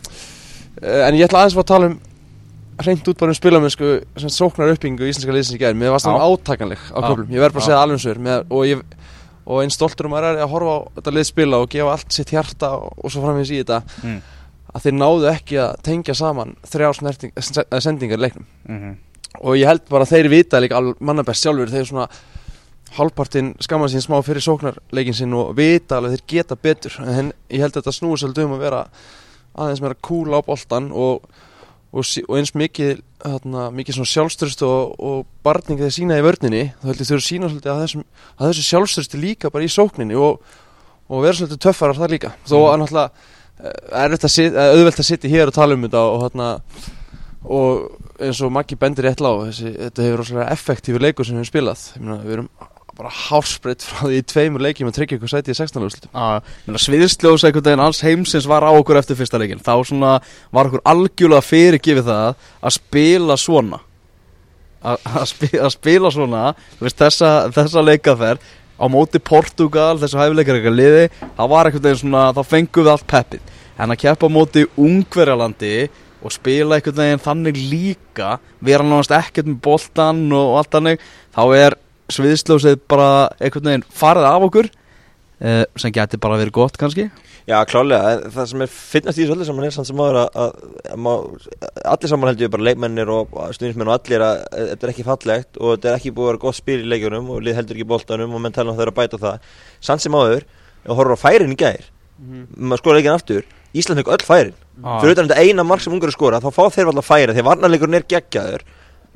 en 0.81 1.15
ég 1.15 1.27
ætla 1.27 1.43
aðeins 1.43 1.57
að 1.57 1.67
tala 1.69 1.91
um 1.91 1.99
hreint 2.85 3.07
út 3.07 3.19
bara 3.19 3.33
um 3.33 3.37
spilamennsku 3.37 3.91
sóknar 4.27 4.73
uppbyggingu 4.73 5.05
í 5.05 5.11
Íslandska 5.11 5.35
liðsins 5.35 5.57
í 5.57 5.61
gerð 5.61 5.79
mér 5.81 5.93
var 5.95 6.03
það 6.03 6.25
átakanleg 6.27 6.81
á 6.91 6.99
köflum, 6.99 7.31
ég 7.31 7.43
verð 7.43 7.55
bara 7.55 7.63
að 7.63 7.69
segja 7.69 7.81
alveg 7.81 8.03
svo 8.03 8.37
og 8.57 8.67
ég 8.69 8.83
og 9.45 9.61
einn 9.63 9.73
stoltur 9.73 10.07
um 10.07 10.15
að 10.15 10.27
ræði 10.27 10.43
að 10.43 10.51
horfa 10.53 10.73
á 10.73 10.79
þetta 10.97 11.13
liðspila 11.15 11.61
og 11.61 11.71
gefa 11.71 11.95
allt 11.95 12.15
sitt 12.15 12.33
hjarta 12.33 12.71
og 12.77 13.07
svo 13.11 13.23
framins 13.23 13.51
í 13.51 13.61
þetta 13.61 13.79
mm. 14.03 14.19
að 14.73 14.83
þeir 14.85 14.97
náðu 14.97 15.29
ekki 15.31 15.61
að 15.63 15.79
tengja 15.87 16.17
saman 16.17 16.53
þrjá 16.67 16.91
sendingar 17.81 18.21
leiknum. 18.21 18.45
Mm 18.67 18.77
-hmm. 18.81 18.93
og 19.41 19.57
ég 19.57 19.67
held 19.67 19.87
bara 19.89 20.05
að 20.05 20.13
þeir 20.13 20.29
vita 20.29 20.61
líka 20.61 20.81
mannabæst 20.99 21.43
sjálfur 21.43 21.73
þeir 21.73 21.89
svona 21.89 22.07
halvpartinn 22.95 23.55
skamma 23.59 23.87
sín 23.87 24.03
smá 24.03 24.19
fyrir 24.21 24.43
sóknarleikin 24.43 25.15
sinn 25.15 25.33
og 25.33 25.55
vita 25.55 25.97
alveg 25.97 26.19
þeir 26.19 26.27
geta 26.27 26.55
betur. 26.55 26.97
En 26.99 27.33
ég 27.49 27.61
held 27.61 27.71
að 27.71 27.81
þetta 27.81 27.97
snúi 27.97 28.17
svolítið 28.17 28.45
um 28.45 28.57
að 28.57 28.65
vera 28.65 28.81
aðeins 29.55 29.81
meira 29.81 29.95
cool 30.01 30.35
á 30.35 30.39
boltan 30.43 30.91
og 30.91 31.23
og, 31.91 32.05
og 32.27 32.37
eins 32.39 32.53
mikið, 32.55 33.01
hérna, 33.25 33.67
mikið 33.75 33.99
sjálfstörst 34.07 34.63
og, 34.67 34.95
og 34.99 35.25
barning 35.45 35.79
þegar 35.81 35.95
sína 35.95 36.19
í 36.19 36.25
vörninni 36.25 36.63
þá 36.79 36.87
heldur 36.91 37.09
þau 37.09 37.17
að 37.17 37.27
sína 37.27 37.51
svolítið 37.51 37.73
að, 37.73 37.83
þessum, 37.85 38.05
að 38.37 38.51
þessu 38.51 38.65
sjálfstörsti 38.69 39.21
líka 39.21 39.51
bara 39.53 39.67
í 39.67 39.71
sókninni 39.71 40.17
og, 40.19 40.41
og 41.11 41.25
vera 41.25 41.37
svolítið 41.37 41.63
töffarar 41.67 41.99
það 41.99 42.15
líka 42.15 42.33
þó 42.45 42.57
að 42.61 42.71
mm. 42.71 42.85
náttúrulega 42.85 43.11
eh, 43.59 44.01
er 44.03 44.15
þetta 44.15 44.65
auðvelt 44.69 45.03
að 45.03 45.09
sitja 45.11 45.33
hér 45.35 45.51
og 45.51 45.57
tala 45.57 45.77
um 45.77 45.87
þetta 45.87 46.07
og 46.07 46.25
og 47.41 48.01
eins 48.21 48.41
og 48.45 48.51
Maggi 48.53 48.77
bendir 48.77 49.07
rétt 49.07 49.21
lág 49.23 49.47
þetta 49.49 50.05
hefur 50.05 50.21
rosalega 50.21 50.51
effektífi 50.53 51.01
leikur 51.01 51.25
sem 51.25 51.35
við 51.35 51.41
hefum 51.41 51.49
spilað 51.49 51.85
myna, 51.97 52.17
við 52.21 52.35
erum 52.37 52.49
bara 52.97 53.11
hálfsbreytt 53.15 53.83
frá 53.85 54.03
því 54.03 54.19
í 54.19 54.25
tveimur 54.27 54.63
leikjum 54.65 54.89
að 54.89 54.97
tryggja 54.97 55.17
eitthvað 55.17 55.31
sæti 55.31 55.53
í 55.53 55.57
16. 55.57 55.85
úrslutum 55.87 56.79
Sviðsljósa 56.83 57.47
einhvern 57.47 57.67
veginn 57.67 57.83
alls 57.83 58.01
heimsins 58.05 58.47
var 58.49 58.65
á 58.67 58.71
okkur 58.71 58.99
eftir 58.99 59.19
fyrsta 59.19 59.39
leikin 59.41 59.63
þá 59.63 59.73
svona 59.87 60.17
var 60.51 60.69
okkur 60.69 60.83
algjörlega 60.91 61.45
fyrirgifið 61.45 62.09
það 62.09 62.47
að 62.59 62.75
spila 62.77 63.37
svona. 63.39 63.81
Að 64.81 65.25
spila, 65.29 65.69
spila 65.69 66.11
svona 66.13 66.43
veist, 66.81 66.97
þessa, 66.99 67.31
þessa 67.53 67.85
leikaferð 67.85 68.51
á 68.81 68.85
móti 68.89 69.21
Portugal, 69.21 69.99
þessu 70.01 70.17
hæfileikar 70.17 70.57
eitthvað 70.57 70.79
liði, 70.79 71.03
það 71.37 71.51
var 71.51 71.67
einhvern 71.69 71.85
veginn 71.85 72.01
svona 72.01 72.23
þá 72.33 72.41
fengum 72.49 72.87
við 72.87 72.93
allt 72.95 73.05
peppið. 73.11 73.51
En 73.77 73.93
að 73.93 74.01
keppa 74.01 74.29
móti 74.29 74.65
Ungverjalandi 74.81 75.75
og 76.21 76.33
spila 76.33 76.77
einhvern 76.77 76.97
veginn 76.97 77.23
þannig 77.23 77.61
líka 77.61 78.33
vera 78.59 78.85
náttúrulega 78.85 79.21
ekkert 79.21 79.51
með 79.51 79.61
boltan 79.69 80.25
og 80.37 80.57
allt 80.59 80.73
þannig 80.75 81.05
þá 81.37 81.43
er 81.61 81.77
sviðslósið 82.15 82.79
bara 82.91 83.09
einhvern 83.39 83.69
veginn 83.71 83.89
farið 83.89 84.29
af 84.29 84.47
okkur 84.47 84.71
uh, 84.71 85.65
sem 85.79 85.93
getur 85.95 86.21
bara 86.23 86.39
verið 86.41 86.55
gott 86.55 86.79
kannski. 86.79 87.09
Já 87.49 87.57
klálega, 87.65 88.29
það 88.31 88.49
sem 88.51 88.63
er 88.63 88.71
finnast 88.71 89.17
í 89.17 89.23
þessu 89.23 89.33
öllu 89.35 89.45
saman 89.47 89.65
er 89.65 89.73
samt 89.73 89.89
sem 89.89 90.01
áður 90.01 90.19
að, 90.21 90.35
að, 90.43 90.51
að 90.93 91.87
allir 91.95 92.11
saman 92.11 92.29
heldur 92.29 92.51
bara 92.53 92.67
leikmennir 92.67 93.11
og 93.11 93.33
stuðnismenn 93.57 93.89
og 93.89 93.95
allir 93.97 94.25
að 94.25 94.43
þetta 94.53 94.87
er 94.87 94.93
ekki 94.93 95.07
fallegt 95.07 95.57
og 95.57 95.73
þetta 95.73 95.89
er 95.89 95.97
ekki 95.97 96.13
búið 96.13 96.27
að 96.27 96.31
vera 96.31 96.43
gott 96.45 96.59
spil 96.59 96.77
í 96.83 96.91
leikjunum 96.91 97.31
og 97.33 97.41
lið 97.41 97.57
heldur 97.57 97.79
ekki 97.79 97.89
bóltanum 97.89 98.37
og 98.37 98.43
menn 98.43 98.55
tala 98.55 98.71
um 98.71 98.77
það 98.77 98.93
að 98.93 98.99
bæta 99.01 99.21
það. 99.25 99.49
Samt 99.81 100.05
sem 100.05 100.15
áður, 100.15 100.45
og 100.85 101.01
horfður 101.01 101.17
á 101.17 101.23
færin 101.25 101.55
í 101.55 101.57
gæðir 101.57 101.89
mm 101.89 102.29
-hmm. 102.31 102.45
maður 102.57 102.83
skora 102.83 102.99
leikin 102.99 103.15
aftur 103.15 103.43
Ísland 103.73 104.01
hefur 104.01 104.13
öll 104.13 104.25
færin. 104.25 104.55
Ah. 104.83 104.99
fyrir 105.01 105.15
þetta 105.15 105.37
eina 105.39 105.63
mark 105.63 105.81
sem 105.81 105.93
ungar 105.93 106.09
er 106.09 106.15
skora 106.15 106.41
þá 106.41 106.51
fá 106.51 106.63
þeir 106.73 106.87
alltaf 106.89 107.05
færi 107.05 107.33
þegar 107.33 107.45
varnarleikurinn 107.45 107.95
er 107.95 108.07
geggjaður. 108.09 108.63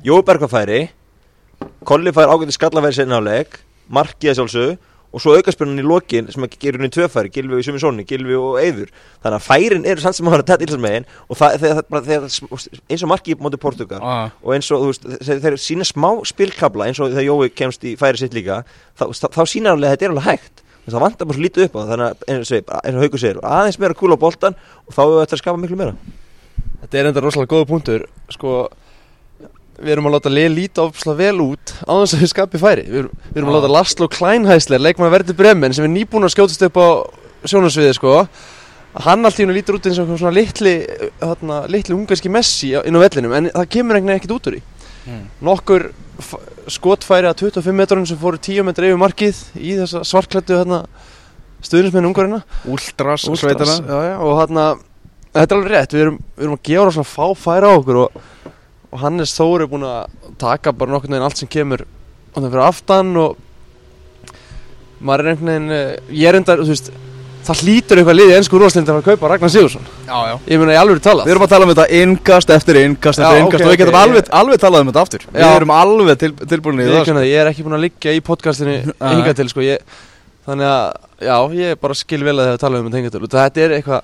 Jóberg 0.04 0.48
færi 0.48 0.90
Kolli 1.86 2.12
fær 2.14 2.32
ágætti 2.32 2.56
skallafæri 2.56 2.98
sinna 2.98 3.20
á 3.20 3.22
leik 3.22 3.60
markið 3.86 4.32
að 4.32 4.38
sjálfsögðu 4.40 4.76
og 5.14 5.22
svo 5.22 5.36
aukarspunni 5.38 5.80
í 5.80 5.86
lokin 5.86 6.26
sem 6.32 6.44
ekki 6.44 6.58
gerur 6.60 6.82
henni 6.82 6.92
tvöfæri 6.92 7.30
Gilvi 7.32 7.56
og 7.56 7.64
Sumisóni, 7.64 8.04
Gilvi 8.08 8.34
og 8.36 8.58
Eyður 8.60 8.90
þannig 9.22 9.36
að 9.36 9.44
færin 9.46 9.86
eru 9.88 10.02
sann 10.02 10.16
sem 10.16 10.26
að 10.28 10.34
vera 10.34 10.46
tætt 10.50 10.64
ílsarmegin 10.66 11.06
og 11.30 11.38
það, 11.38 11.54
þeir, 11.62 12.02
þeir, 12.08 12.26
eins 12.90 13.04
og 13.06 13.10
markið 13.12 13.44
motið 13.46 13.62
Portugal 13.62 14.02
ah. 14.02 14.34
og 14.42 14.56
eins 14.56 14.68
og 14.74 14.82
þú 14.82 14.90
veist 14.90 15.06
þeir, 15.28 15.42
þeir 15.44 15.58
sína 15.62 15.86
smá 15.86 16.08
spilkabla 16.28 16.90
eins 16.90 17.00
og 17.00 17.14
þegar 17.14 17.28
Jói 17.30 17.54
kemst 17.54 17.86
í 17.86 17.94
færi 18.00 18.20
sitt 18.20 18.36
líka 18.36 18.60
þá, 18.98 19.06
þá, 19.14 19.28
þá 19.38 19.42
sína 19.54 19.72
alveg 19.76 19.88
að 19.88 19.94
þetta 19.94 20.08
er 20.08 20.14
alveg 20.16 20.28
hægt. 20.28 20.64
Það 20.86 21.02
vantar 21.02 21.26
bara 21.26 21.38
svo 21.38 21.42
lítið 21.42 21.64
upp 21.66 21.76
á 21.76 21.78
það 21.78 21.88
þannig 21.92 22.06
að 22.08 22.26
eins 22.34 22.50
og, 22.50 22.74
eins 22.76 22.96
og 22.96 23.04
Haugur 23.06 23.22
segir 23.22 23.40
aðeins 23.42 23.78
meira 23.82 23.96
kúla 23.98 24.18
á 24.18 24.24
boltan 24.26 24.58
og 24.86 24.94
þá 24.94 25.00
er 25.06 25.16
þetta 25.22 25.38
að 25.38 25.40
skapa 25.42 25.62
miklu 25.62 25.78
meira. 25.80 25.96
Þetta 26.82 27.00
er 27.00 27.08
enda 27.10 27.22
rosalega 27.24 27.54
góða 27.56 27.70
punktur 27.72 28.04
sko 28.30 28.52
við 29.76 29.92
erum 29.94 30.08
að 30.08 30.16
láta 30.16 30.32
Lea 30.32 30.50
líta 30.52 30.84
ofslega 30.86 31.18
vel 31.20 31.44
út 31.44 31.72
á 31.84 31.92
þess 31.92 32.16
að 32.16 32.22
við 32.24 32.32
skapum 32.32 32.62
færi. 32.62 32.84
Við 32.88 33.00
erum, 33.02 33.22
við 33.30 33.40
erum 33.40 33.52
að 33.52 33.58
láta 33.58 33.72
Laszlo 33.74 34.08
Kleinhæsler 34.12 34.82
leikmann 34.82 35.10
að 35.10 35.16
verði 35.18 35.38
bremen 35.38 35.76
sem 35.76 35.86
er 35.86 35.92
nýbúin 35.92 36.26
að 36.26 36.34
skjótast 36.36 36.66
upp 36.68 36.80
á 36.80 36.88
sjónasviði 37.46 37.96
sko 37.96 38.20
hann 39.04 39.28
allt 39.28 39.40
í 39.40 39.44
húnu 39.44 39.56
lítur 39.56 39.76
út 39.76 39.86
eins 39.88 39.98
og 40.00 40.08
svona 40.14 40.32
litli 40.34 40.78
hérna, 41.20 41.60
litli 41.70 41.94
ungarski 41.96 42.32
messi 42.32 42.72
inn 42.78 42.96
á 42.96 43.00
vellinum 43.02 43.34
en 43.36 43.50
það 43.52 43.70
kemur 43.74 44.00
ekkert 44.00 44.34
út 44.38 44.48
úr 44.50 44.58
í 44.58 44.62
mm. 44.62 45.22
nokkur 45.44 45.90
skotfæri 46.72 47.28
að 47.28 47.44
25 47.44 47.76
metrunum 47.76 48.08
sem 48.08 48.20
fóru 48.20 48.40
10 48.40 48.66
metri 48.66 48.90
yfir 48.90 49.00
markið 49.00 49.42
í 49.60 49.74
þessa 49.82 50.02
svartklættu 50.08 50.56
hérna, 50.56 50.80
stuðnismenn 51.66 52.08
ungverðina 52.08 52.40
Últras 52.64 53.26
Últras, 53.28 53.82
já, 53.84 53.98
já, 54.08 54.16
og 54.16 54.40
hann 54.40 54.62
þetta 55.36 55.46
er 55.50 55.58
alveg 55.58 55.74
rétt, 55.74 55.92
við 55.92 56.06
erum, 56.06 56.18
við 56.32 56.46
erum 56.46 56.56
að 56.56 56.64
gefa 56.70 56.88
rosalega 56.88 57.12
fá 57.12 57.42
færa 57.44 57.72
á 57.72 57.76
okkur 57.76 58.00
og, 58.06 58.18
og 58.92 59.00
Hannes 59.02 59.32
Þór 59.38 59.64
er 59.66 59.70
búin 59.72 59.86
að 59.88 60.34
taka 60.40 60.72
bara 60.76 60.92
nokkurn 60.94 61.16
veginn 61.16 61.26
allt 61.26 61.40
sem 61.42 61.50
kemur 61.50 61.82
og 61.86 62.38
það 62.42 62.50
fyrir 62.52 62.66
aftan 62.66 63.12
og 63.16 63.36
maður 65.06 65.24
er 65.26 65.32
einhvern 65.34 65.50
veginn 65.52 65.74
eh, 65.76 66.14
ég 66.22 66.30
er 66.30 66.38
enda, 66.38 66.56
þú 66.60 66.70
veist 66.70 66.90
það 67.46 67.60
hlýtur 67.62 68.00
eitthvað 68.00 68.16
liðið 68.18 68.36
ennsku 68.40 68.56
úrvarslind 68.58 68.88
að 68.90 68.96
fara 68.96 69.02
að 69.04 69.08
kaupa 69.12 69.28
Ragnar 69.30 69.52
Sigursson 69.54 69.84
Já, 70.06 70.16
já. 70.30 70.34
Ég 70.50 70.58
meina 70.62 70.74
í 70.74 70.78
alveg 70.80 71.02
talað. 71.04 71.28
Við 71.28 71.34
erum 71.36 71.44
að 71.46 71.52
tala 71.52 71.66
um 71.66 71.70
þetta 71.72 72.00
innkast 72.00 72.50
eftir 72.56 72.78
Já, 72.80 72.82
eftir 72.90 73.22
ok, 73.26 73.36
innkast 73.42 73.66
og 73.66 73.70
við 73.70 73.78
getum 73.82 73.94
ég- 73.94 74.00
alveg, 74.02 74.30
alveg 74.40 74.62
talað 74.62 74.82
um 74.82 74.90
þetta 74.90 75.02
aftur. 75.06 75.26
Við 75.30 75.44
Já. 75.44 75.48
erum 75.60 75.72
alveg 75.76 76.18
til, 76.22 76.30
tilbúin 76.42 76.80
í 76.82 76.86
ég, 76.86 76.90
það 76.96 77.04
sko. 77.06 77.24
ég 77.26 77.42
er 77.42 77.50
ekki 77.52 77.66
búin 77.66 77.76
að 77.78 77.84
liggja 77.86 78.14
í 78.16 78.22
podcastinu 78.26 78.74
hinga 79.12 79.34
til 79.38 79.48
sko. 79.52 79.62
Ég, 79.66 79.78
þannig 80.46 80.70
að 80.72 81.26
já, 81.28 81.36
ég 81.60 81.80
bara 81.86 81.98
skil 82.02 82.22
vel 82.26 82.34
að 82.34 82.50
það 82.52 82.58
tala 82.64 82.80
um 82.82 82.88
þetta 82.88 83.02
hinga 83.02 83.14
til. 83.14 83.22
Þetta 83.36 83.62
er 83.66 83.76
eitthvað 83.78 84.02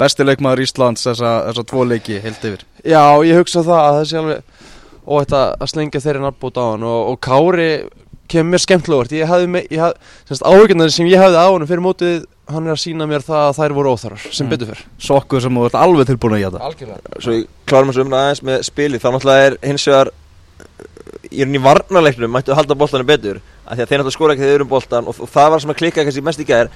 Besti 0.00 0.24
leikmaður 0.26 0.62
Íslands 0.64 1.04
þessa, 1.06 1.30
þessa 1.50 1.64
tvo 1.68 1.84
leiki 1.84 2.20
heilt 2.24 2.44
yfir. 2.48 2.62
Já, 2.88 3.02
ég 3.28 3.36
hugsa 3.40 3.60
það 3.66 3.80
að 3.84 3.96
það 3.98 4.04
sé 4.10 4.20
alveg 4.20 4.68
óætt 5.10 5.32
að 5.36 5.48
að 5.60 5.70
slengja 5.74 6.00
þeirri 6.04 6.22
nafnbót 6.24 6.60
á 6.60 6.64
hann 6.72 6.86
og, 6.88 7.00
og 7.12 7.20
Kári 7.24 7.70
kemur 8.30 8.52
mér 8.54 8.62
ég 9.18 9.26
hafði, 9.26 9.48
me- 9.50 9.66
ég 9.70 9.80
hafði 9.82 9.96
semst 10.30 10.44
áhyggjurnar 10.46 10.92
sem 10.94 11.08
ég 11.10 11.18
hafði 11.18 11.40
á 11.42 11.46
hann 11.50 11.66
fyrir 11.66 11.82
mótið 11.82 12.20
hann 12.50 12.66
er 12.68 12.74
að 12.76 12.82
sína 12.84 13.06
mér 13.10 13.24
það 13.26 13.42
að 13.48 13.56
þær 13.58 13.74
voru 13.74 13.92
óþarar 13.96 14.22
sem 14.30 14.46
Mm. 14.46 14.50
betur 14.54 14.70
fyrr 14.70 14.84
Sokku 15.02 15.40
sem 15.42 15.54
þú 15.58 15.64
ert 15.66 15.74
alveg 15.80 16.06
tilbúin 16.06 16.36
að 16.38 16.44
geta 16.44 16.62
Algjörlega. 16.68 17.20
Svo 17.20 17.32
ég 17.36 17.46
klárum 17.66 17.90
þessu 17.90 18.04
umræða 18.04 18.22
aðeins 18.28 18.42
með 18.46 18.62
spili 18.70 18.98
Þá 19.02 19.08
náttúrulega 19.14 19.46
er 19.50 19.56
hins 19.66 19.86
vegar 19.90 20.10
Í 21.30 21.42
rauninni 21.44 21.60
varnarleiknum 21.62 22.32
mættu 22.34 22.50
að 22.54 22.58
halda 22.62 22.74
boltanum 22.78 23.06
betur 23.10 23.40
að 23.66 23.80
þeir 23.80 24.00
náttúrulega 24.00 24.14
skora 24.14 24.34
ekki 24.34 24.42
þegar 24.42 24.50
þeir 24.50 24.58
eru 24.58 24.66
um 24.66 24.70
boltan 24.70 25.08
og, 25.10 25.20
það 25.30 25.48
var 25.52 25.62
sem 25.62 25.72
að 25.72 25.78
klikka 25.80 26.04
kannski 26.06 26.24
mest 26.26 26.42
í 26.42 26.46
gær 26.48 26.70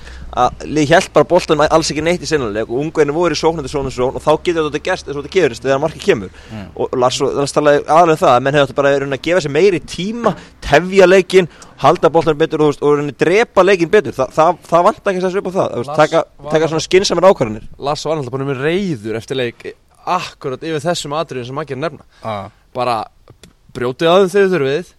Að 0.44 0.64
lið 0.68 0.90
hjælt 0.90 1.12
bara 1.14 1.28
boltanum 1.30 1.64
alls 1.66 1.90
ekki 1.92 2.04
neitt 2.04 2.24
í 2.24 2.28
senanleik 2.28 2.70
Og 2.70 2.80
ungveginni 2.82 3.14
voru 3.16 3.36
í 3.36 3.40
sóknandi 3.40 3.70
sókn 3.72 3.90
Og 3.90 4.22
þá 4.22 4.30
getur 4.46 4.68
þetta 4.68 4.82
gerst 4.88 5.08
eins 5.08 5.18
og 5.18 5.24
þetta 5.24 5.34
gerist 5.34 5.64
þegar 5.64 5.82
markið 5.82 6.04
kemur. 6.04 6.34
Mm. 6.50 6.66
Og 6.76 6.96
Lars, 6.98 7.20
talaði 7.54 7.84
aðalega 7.84 8.16
um 8.16 8.22
það 8.24 8.32
að 8.32 8.42
Menn 8.44 8.58
hefði 8.58 8.66
átt 8.68 8.78
bara 8.80 8.94
að 8.98 9.16
gefa 9.28 9.44
sér 9.44 9.54
meiri 9.54 9.80
tíma 9.80 10.34
Tefja 10.64 11.08
leikin, 11.08 11.48
halda 11.82 12.10
boltanum 12.12 12.40
betur 12.40 12.66
Og, 12.68 12.82
og 12.84 13.14
drepa 13.20 13.64
leikin 13.64 13.92
betur. 13.92 14.16
Þa, 14.16 14.28
það, 14.34 14.60
það 14.70 14.88
vant 14.88 15.12
ekki 15.12 15.24
þessu 15.24 15.40
upp 15.40 15.50
á 15.50 15.52
það. 15.58 15.78
Lars 15.78 15.94
Taka, 15.94 16.24
taka 16.50 16.70
svona 16.70 16.84
skinsamir 16.84 17.28
ákvarðanir. 17.28 17.66
Lars 17.78 18.04
var 18.06 18.18
alltaf 18.18 18.34
búin 18.34 18.46
með 18.48 18.62
reyður 18.64 19.18
eftir 19.20 19.38
leik 19.38 19.66
akkurat 20.04 20.64
yfir 20.64 20.82
þessum 20.84 21.14
atriðum 21.16 21.48
sem 21.48 21.58
maður 21.58 21.80
nefna. 21.80 22.06
Ah. 22.24 22.48
bara 22.74 23.04
brjótið 23.74 24.10
aðeins 24.10 24.34
þegar 24.34 24.52
þurfið 24.54 24.92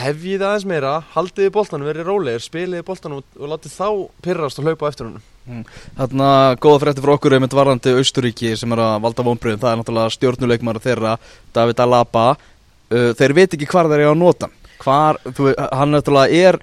tefjið 0.00 0.44
aðeins 0.46 0.66
meira, 0.68 0.94
haldið 1.14 1.50
í 1.50 1.52
boltanum 1.54 1.88
verið 1.88 2.08
rólegir, 2.08 2.44
spilið 2.44 2.82
í 2.82 2.86
boltanum 2.86 3.20
og, 3.20 3.42
látið 3.52 3.74
þá 3.76 3.88
pyrrast 4.24 4.60
og 4.60 4.68
hlaupa 4.68 4.88
á 4.88 4.90
eftir 4.90 5.08
honum? 5.08 5.26
Þarna 5.98 6.30
góða 6.62 6.80
frétti 6.84 7.04
frá 7.04 7.14
okkur 7.16 7.36
einmitt 7.36 7.56
varðandi 7.56 7.94
Austuríki 7.98 8.54
sem 8.58 8.72
er 8.76 8.82
að 8.84 8.98
valda 9.06 9.24
vonbröðum 9.26 9.62
Það 9.62 9.72
er 9.72 9.80
náttúrulega 9.80 10.14
stjórnuleikmar 10.14 10.80
þeirra 10.84 11.14
David 11.56 11.80
Alaba. 11.82 12.26
Uh, 12.90 13.10
Þeir 13.18 13.36
veit 13.38 13.56
ekki 13.56 13.68
hvar 13.70 13.88
þeir 13.90 14.04
eru 14.04 14.12
að 14.12 14.20
nota 14.20 14.50
hvar, 14.80 15.18
þú, 15.36 15.50
Hann 15.56 15.94
náttúrulega 15.94 16.44
er 16.48 16.60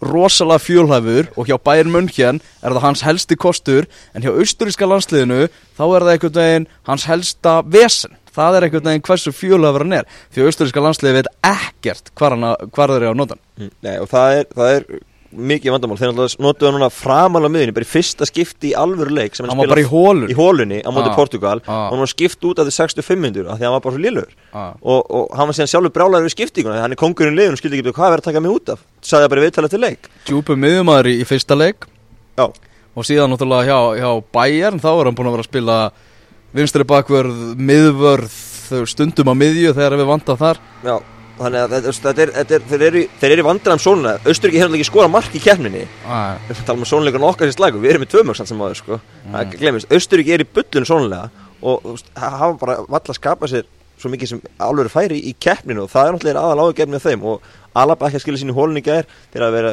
rosalega 0.00 0.64
fjólhæfur 0.64 1.28
og 1.36 1.48
hjá 1.48 1.58
Bayern 1.60 1.92
München 1.92 2.40
er 2.40 2.72
það 2.72 2.84
hans 2.86 3.02
helsti 3.04 3.36
kostur 3.36 3.88
en 4.16 4.24
hjá 4.24 4.32
austuríska 4.32 4.88
landsliðinu 4.88 5.48
þá 5.76 5.82
er 5.84 6.06
það 6.06 6.12
einhvern 6.14 6.38
veginn 6.38 6.68
hans 6.88 7.04
helsta 7.10 7.58
vesen 7.68 8.16
það 8.36 8.56
er 8.60 8.66
einhvern 8.68 8.88
veginn 8.90 9.06
hversu 9.10 9.32
fjólhæfur 9.34 9.84
hann 9.86 9.98
er 10.00 10.08
því 10.34 10.46
austuríska 10.48 10.82
landsliði 10.86 11.20
veit 11.20 11.30
ekkert 11.50 12.10
hvar, 12.18 12.36
hann, 12.36 12.48
að- 12.52 12.66
hvar 12.74 12.88
þeir 12.94 13.02
eru 13.06 13.14
að 13.14 13.22
nota 13.24 13.38
Mm. 13.60 13.70
Nei, 13.84 13.96
og 14.00 14.08
það 14.08 14.34
er, 14.38 14.44
það 14.56 14.70
er 14.78 14.84
mikið 15.30 15.70
vandamál 15.74 15.98
þeir 16.00 16.14
notuðu 16.42 16.66
hann 16.70 16.74
núna 16.80 16.86
framalega 16.90 17.50
miðinni 17.54 17.74
bara 17.76 17.84
í 17.86 17.90
fyrsta 17.92 18.26
skipti 18.26 18.70
í 18.72 18.74
alvöru 18.74 19.12
leik 19.14 19.36
sem 19.36 19.46
hann 19.46 19.60
bara 19.68 19.82
í 19.82 19.86
hólun 19.86 20.30
í 20.32 20.34
hólunni 20.34 20.80
á 20.82 20.90
móti 20.90 21.10
Ah. 21.12 21.14
Portugal 21.14 21.60
Ah. 21.68 21.86
og 21.86 21.92
hann 21.92 22.00
var 22.02 22.10
skipt 22.10 22.40
út 22.48 22.58
af 22.58 22.66
því 22.66 22.72
65 22.74 23.20
minnur 23.20 23.46
af 23.52 23.58
því 23.58 23.62
að 23.62 23.68
hann 23.68 23.76
var 23.76 23.84
bara 23.84 23.94
svo 23.94 24.02
lélur 24.02 24.26
ah. 24.54 24.72
og, 24.82 25.06
og 25.10 25.36
hann 25.36 25.46
var 25.46 25.54
síðan 25.54 25.70
sjálfur 25.70 25.92
brálaður 25.94 26.26
við 26.26 26.34
skiptinguna 26.34 26.80
hann 26.80 26.90
er 26.96 26.96
kongurinn 26.98 27.36
liðun 27.38 27.52
og 27.54 27.60
skildi 27.62 27.78
ekki 27.78 27.92
hvað 27.94 28.08
er 28.08 28.14
verið 28.16 28.24
að 28.24 28.28
taka 28.32 28.40
mig 28.40 28.50
út 28.56 28.72
af 28.74 28.78
það 29.06 29.28
bara 29.30 29.40
í 29.40 29.44
viðtalið 29.46 29.70
til 29.76 29.80
leik 29.84 30.10
djúpu 30.26 30.56
miðjumæður 30.56 31.06
í, 31.12 31.14
í 31.20 31.24
fyrsta 31.30 31.54
leik 31.60 31.86
Já. 32.40 32.46
og 32.96 33.04
síðan 33.06 33.30
náttúrulega 33.30 33.68
hjá, 33.70 33.78
hjá 34.00 34.10
Bayern 34.34 34.80
þá 34.82 34.88
er 34.98 35.04
hann 35.04 35.14
búin 35.20 35.28
að 35.30 35.36
vera 35.36 35.44
að 35.46 35.52
spila 35.52 35.78
vinstri 36.56 36.84
bakvörð, 36.88 37.40
miðvörð 37.60 38.36
stundum 38.90 39.30
á 39.30 39.34
miðju 39.34 39.72
þegar 39.76 39.96
við 40.00 40.08
vanda 40.10 40.36
þar. 40.38 40.60
Já, 40.86 40.94
þannig 41.40 41.60
að 41.64 41.74
þetta, 41.76 41.92
þetta 42.04 42.22
er, 42.24 42.32
þetta 42.38 42.54
er, 42.58 42.64
þeir 42.70 42.84
eru, 42.88 43.02
í- 43.04 43.08
þeir 43.20 43.32
eru 43.34 43.42
í 43.42 43.48
vandræðum 43.48 43.82
sólulega 43.84 44.30
Östuríki 44.32 44.60
hefur 44.62 44.76
ekki 44.78 44.88
skora 44.90 45.08
mark 45.10 45.34
í 45.34 45.42
keppninni. 45.42 45.84
Ah. 46.06 46.36
við 46.48 46.62
tala 46.68 46.78
um 46.82 46.88
sóluleikurinn 46.90 47.28
okkar 47.30 47.48
sér 47.50 47.56
slagu 47.58 47.82
við 47.82 47.94
erum 47.94 48.04
með 48.06 48.12
tvö 48.14 48.24
mörg 48.28 48.38
samt 48.40 48.50
sem 48.52 48.60
aður 48.62 48.80
sko. 48.82 49.00
Glemist, 49.56 49.90
Östuríki 49.90 50.34
er 50.36 50.44
í 50.44 50.48
bullun 50.54 50.86
sólulega 50.88 51.30
og 51.60 51.98
hafa 52.16 52.52
bara 52.60 52.76
valla 52.88 53.12
að 53.14 53.18
skapa 53.18 53.48
sér 53.50 53.66
svo 54.00 54.08
mikið 54.08 54.30
sem 54.30 54.38
alveg 54.64 54.88
færi 54.88 55.18
í 55.28 55.34
keppninu 55.36 55.82
og 55.84 55.90
það 55.92 56.06
er 56.06 56.14
náttúrulega 56.14 56.44
aðal 56.46 56.62
áhugjefni 56.64 56.96
af 56.96 57.02
þeim. 57.04 57.24
Og 57.28 57.42
Alaba 57.76 58.08
ekki 58.08 58.16
að 58.16 58.22
skilja 58.24 58.40
sín 58.40 58.50
í 58.50 58.54
hólunni 58.56 58.80
í 58.80 58.86
gær 58.86 59.04
til 59.30 59.42
að 59.44 59.52
vera 59.58 59.72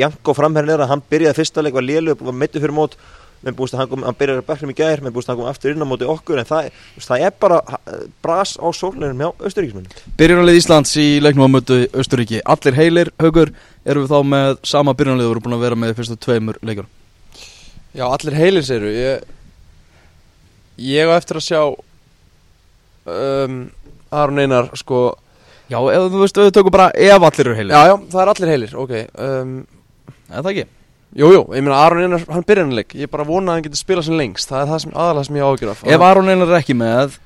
Janko 0.00 0.34
framherrin 0.34 0.72
er 0.74 0.82
að 0.82 0.90
hann 0.90 1.02
byrjaði 1.08 1.38
fyrsta 1.38 1.62
leik 1.62 1.76
var 1.78 1.86
lélu 1.86 2.16
og 2.16 2.24
var 2.26 2.34
meittu 2.36 2.58
fyrir 2.60 2.74
mót 2.74 2.96
menn 3.42 3.56
búist 3.58 3.74
að 3.74 3.82
hann, 3.82 3.90
kom, 3.90 4.04
hann 4.06 4.16
byrjaði 4.18 4.42
að 4.42 4.48
bekkum 4.48 4.72
í 4.72 4.76
gær 4.78 5.02
menn 5.02 5.14
búist 5.14 5.28
að 5.28 5.34
hann 5.34 5.40
kom 5.42 5.50
aftur 5.50 5.74
inn 5.74 5.84
á 5.84 5.90
móti 5.90 6.08
okkur 6.08 6.40
en 6.42 6.48
það, 6.48 6.68
það 7.02 7.24
er 7.26 7.36
bara 7.42 7.60
bras 8.22 8.54
á 8.58 8.66
sóluleikunum 8.70 9.22
hjá 9.22 9.46
Östuríkismenn 9.50 10.16
Byrjunarlið 10.20 10.58
Íslands 10.60 10.94
í 11.02 11.06
leiknum 11.24 11.48
á 11.50 11.54
mötu 11.56 11.78
Östuríki 11.90 12.42
Allir 12.54 12.78
heilir, 12.78 13.12
haugur, 13.22 13.52
erum 13.82 14.06
við 14.06 14.14
þá 14.14 14.32
með 14.34 14.58
sama 14.74 14.94
byrjunarlið? 14.98 15.26
Og 15.26 15.34
voru 15.34 15.44
búin 15.48 15.58
að 15.58 15.64
vera 15.66 15.80
með 15.82 15.94
í 15.94 15.98
fyrstu 15.98 16.18
tveimur 16.22 16.60
leikur 16.62 16.90
Já, 17.92 18.06
allir 18.08 18.38
heilir 18.38 18.64
séru 18.64 18.88
ég, 18.88 19.26
ég 20.80 21.10
á 21.10 21.18
eftir 21.18 21.42
að 21.42 21.48
sjá 21.50 21.60
um, 23.04 23.58
Aron 24.12 24.40
Einar 24.40 24.70
sko. 24.80 25.10
Já, 25.68 25.76
ef 25.76 26.06
þú 26.12 26.22
veist, 26.22 26.40
við 26.40 26.54
tökum 26.56 26.74
bara 26.74 26.90
ef 26.92 27.26
allir 27.28 27.46
eru 27.46 27.56
heilir. 27.56 27.74
Já, 27.74 27.90
já, 27.92 27.94
það 28.12 28.22
er 28.22 28.30
allir 28.32 28.52
heilir, 28.52 28.72
ok 28.76 28.94
um, 29.26 29.52
Er 30.32 30.40
það 30.40 30.50
ekki? 30.54 30.64
Jú, 31.12 31.28
jú, 31.28 31.42
ég 31.52 31.60
meina 31.60 31.76
Aron 31.76 32.00
Einar, 32.06 32.22
hann 32.32 32.44
byrjar 32.48 32.64
hann 32.64 32.76
leik. 32.78 32.94
Ég 32.96 33.10
bara 33.12 33.26
vona 33.28 33.52
að 33.52 33.58
hann 33.58 33.64
getur 33.66 33.80
spilað 33.82 34.06
sem 34.06 34.16
lengst. 34.16 34.48
Það 34.48 34.62
er 34.62 34.70
það 34.70 34.78
sem 34.84 34.94
aðalega 34.96 35.28
sem 35.28 35.36
ég 35.36 35.48
ágjur 35.50 35.72
af 35.74 35.82
Ef 35.84 36.04
Aron 36.06 36.32
Einar 36.32 36.52
er 36.52 36.60
ekki 36.62 36.76
með 36.78 37.18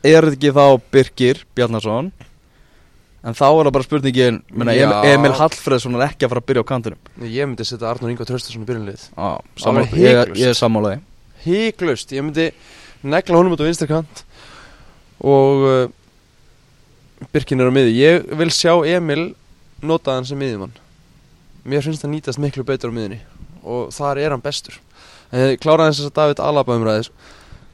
Er 0.00 0.24
þetta 0.24 0.36
ekki 0.38 0.52
þá 0.56 0.66
Birgir 0.92 1.40
Bjarnason? 1.56 2.10
En 3.20 3.36
þá 3.36 3.46
er 3.48 3.66
það 3.68 3.74
bara 3.76 3.84
spurningin 3.84 4.38
menna, 4.48 4.74
Já. 4.76 4.86
Emil, 5.10 5.32
Hallfreðsson 5.36 5.98
er 5.98 6.06
ekki 6.06 6.24
að 6.24 6.32
fara 6.32 6.40
að 6.40 6.46
byrja 6.48 6.64
á 6.64 6.70
kantinum. 6.70 7.00
Ég 7.20 7.48
myndi 7.48 7.66
setja 7.68 7.90
Arnur 7.90 8.12
Inga 8.12 8.24
Traustason 8.28 8.64
í 8.64 8.68
byrjunlið 8.68 9.02
ég, 10.00 10.32
ég 10.40 10.52
er 10.54 10.56
sammálaði 10.56 11.02
Híklaust, 11.44 12.14
ég 12.16 12.24
myndi 12.24 12.48
negla 13.04 13.36
honum 13.36 13.56
út 13.56 13.60
á 13.60 13.68
vinstri 13.68 13.88
kant. 13.90 14.24
Og 15.20 15.66
uh, 15.68 17.28
Birkin 17.32 17.60
er 17.60 17.68
á 17.68 17.72
miði 17.76 17.92
Ég 17.98 18.24
vil 18.40 18.48
sjá 18.56 18.72
Emil 18.88 19.34
nota 19.84 20.16
hann 20.16 20.28
sem 20.28 20.40
miðjumann. 20.40 20.72
Mér 21.68 21.84
finnst 21.84 22.04
það 22.04 22.14
nýtast 22.14 22.40
miklu 22.40 22.64
betur 22.64 22.88
á 22.88 22.96
miðunni 22.96 23.20
Og 23.64 23.90
þar 23.92 24.18
er 24.18 24.30
hann 24.30 24.40
bestur. 24.44 24.78
Ég 25.32 25.60
kláraði 25.62 25.94
þess 25.94 26.08
að 26.10 26.14
David 26.18 26.40
Alaba 26.40 26.74
umræðis 26.78 27.10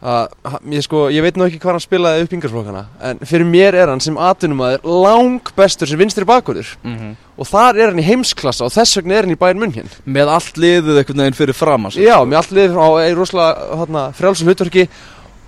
að 0.06 0.26
hann- 0.44 0.72
ég, 0.76 0.82
sko, 0.84 1.06
ég 1.08 1.22
veit 1.24 1.36
nú 1.40 1.46
ekki 1.46 1.58
hvað 1.58 1.72
hann 1.72 1.80
spilaði 1.80 2.22
upp 2.26 2.32
yngarflokkana 2.36 2.82
En 3.00 3.18
fyrir 3.24 3.46
mér 3.48 3.74
er 3.80 3.88
hann 3.88 4.00
sem 4.04 4.14
atvinnumæður 4.20 4.84
Lang 4.84 5.40
bestur 5.56 5.88
sem 5.88 5.98
vinstri 5.98 6.26
bakvörður 6.28 6.74
mm 6.84 7.14
Og 7.40 7.46
þar 7.48 7.78
er 7.80 7.86
hann 7.94 7.98
í 7.98 8.04
heimsklassa 8.04 8.66
Og 8.68 8.74
þess 8.74 8.98
vegna 9.00 9.14
er 9.16 9.24
hann 9.24 9.32
í 9.32 9.38
bæinn 9.40 9.58
munn 9.58 9.72
Með 10.04 10.28
allt 10.34 10.60
liðið 10.60 11.00
einhvern 11.00 11.22
veginn 11.24 11.38
fyrir 11.40 11.56
fram. 11.56 11.88
Já, 11.96 12.20
með 12.28 12.36
allt 12.42 12.52
liðið 12.52 12.76
á 12.76 12.88
rosalega 13.16 14.04
frjálsum 14.20 14.48
hlutverki 14.52 14.86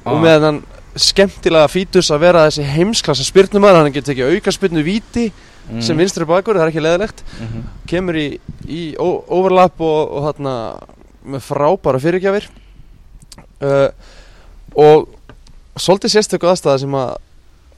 og 0.08 0.16
Ah. 0.16 0.22
með 0.24 0.40
hann 0.48 0.62
skemmtilega 0.96 1.68
fítus 1.68 2.08
að 2.10 2.20
vera 2.24 2.46
þessi 2.48 2.64
heimsklassa 2.64 3.24
spyrnumar 3.28 3.74
hann 3.76 3.92
getur 3.92 4.14
tekið 4.14 4.32
auka 4.38 4.50
spyrnu 4.50 4.82
víti 4.82 5.28
Mm. 5.68 5.82
sem 5.84 5.98
vinstri 6.00 6.24
bakur, 6.24 6.56
það 6.56 6.64
er 6.66 6.70
ekki 6.72 6.80
leðilegt 6.84 7.18
Mhm. 7.40 7.64
kemur 7.90 8.16
í, 8.16 8.26
í 8.68 8.80
overlap 8.98 9.80
og, 9.80 10.12
og 10.16 10.24
hérna 10.28 10.54
með 11.28 11.42
frábæra 11.44 12.00
fyrirgjafir. 12.00 12.46
Uh, 13.60 13.90
og 14.78 15.08
svolítið 15.78 16.14
sérstöku 16.14 16.48
aðstæða 16.48 16.78
sem 16.84 16.94
að 16.94 17.16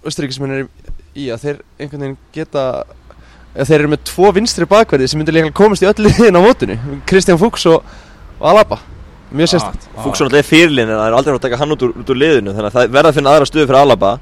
Östuríkismenn 0.07 0.55
er 0.55 0.69
í 1.19 1.27
að 1.35 1.43
þeir 1.45 1.59
einhvern 1.81 2.01
veginn 2.05 2.17
geta 2.33 2.63
þeir 3.57 3.81
eru 3.81 3.91
með 3.93 4.05
tvo 4.09 4.31
vinstri 4.33 4.69
bakverði 4.71 5.09
sem 5.11 5.19
myndir 5.21 5.35
líka 5.37 5.51
komast 5.53 5.83
í 5.83 5.89
öll 5.91 6.07
liðin 6.07 6.39
á 6.39 6.41
mótinu. 6.41 6.77
Kristján 7.11 7.41
Fuchs 7.41 7.67
og, 7.67 7.83
og 8.39 8.47
Alaba. 8.53 8.79
Mjög 9.35 9.53
sérstakt. 9.53 9.85
Ah, 9.97 10.07
alltaf 10.07 10.33
er 10.39 10.47
fyrirlin 10.47 10.89
en 10.89 10.97
það 10.97 11.09
er 11.09 11.17
aldrei 11.19 11.35
að 11.37 11.43
taka 11.45 11.59
hann 11.61 11.75
út 11.75 11.83
úr, 11.87 11.93
út 12.01 12.09
úr 12.11 12.19
liðinu 12.19 12.55
þannig 12.55 12.71
að 12.71 12.79
það 12.79 12.95
verða 12.97 13.11
að 13.13 13.19
finna 13.19 13.35
aðra 13.35 13.47
stöðu 13.51 13.67
fyrir 13.69 13.81
Alaba 13.83 14.13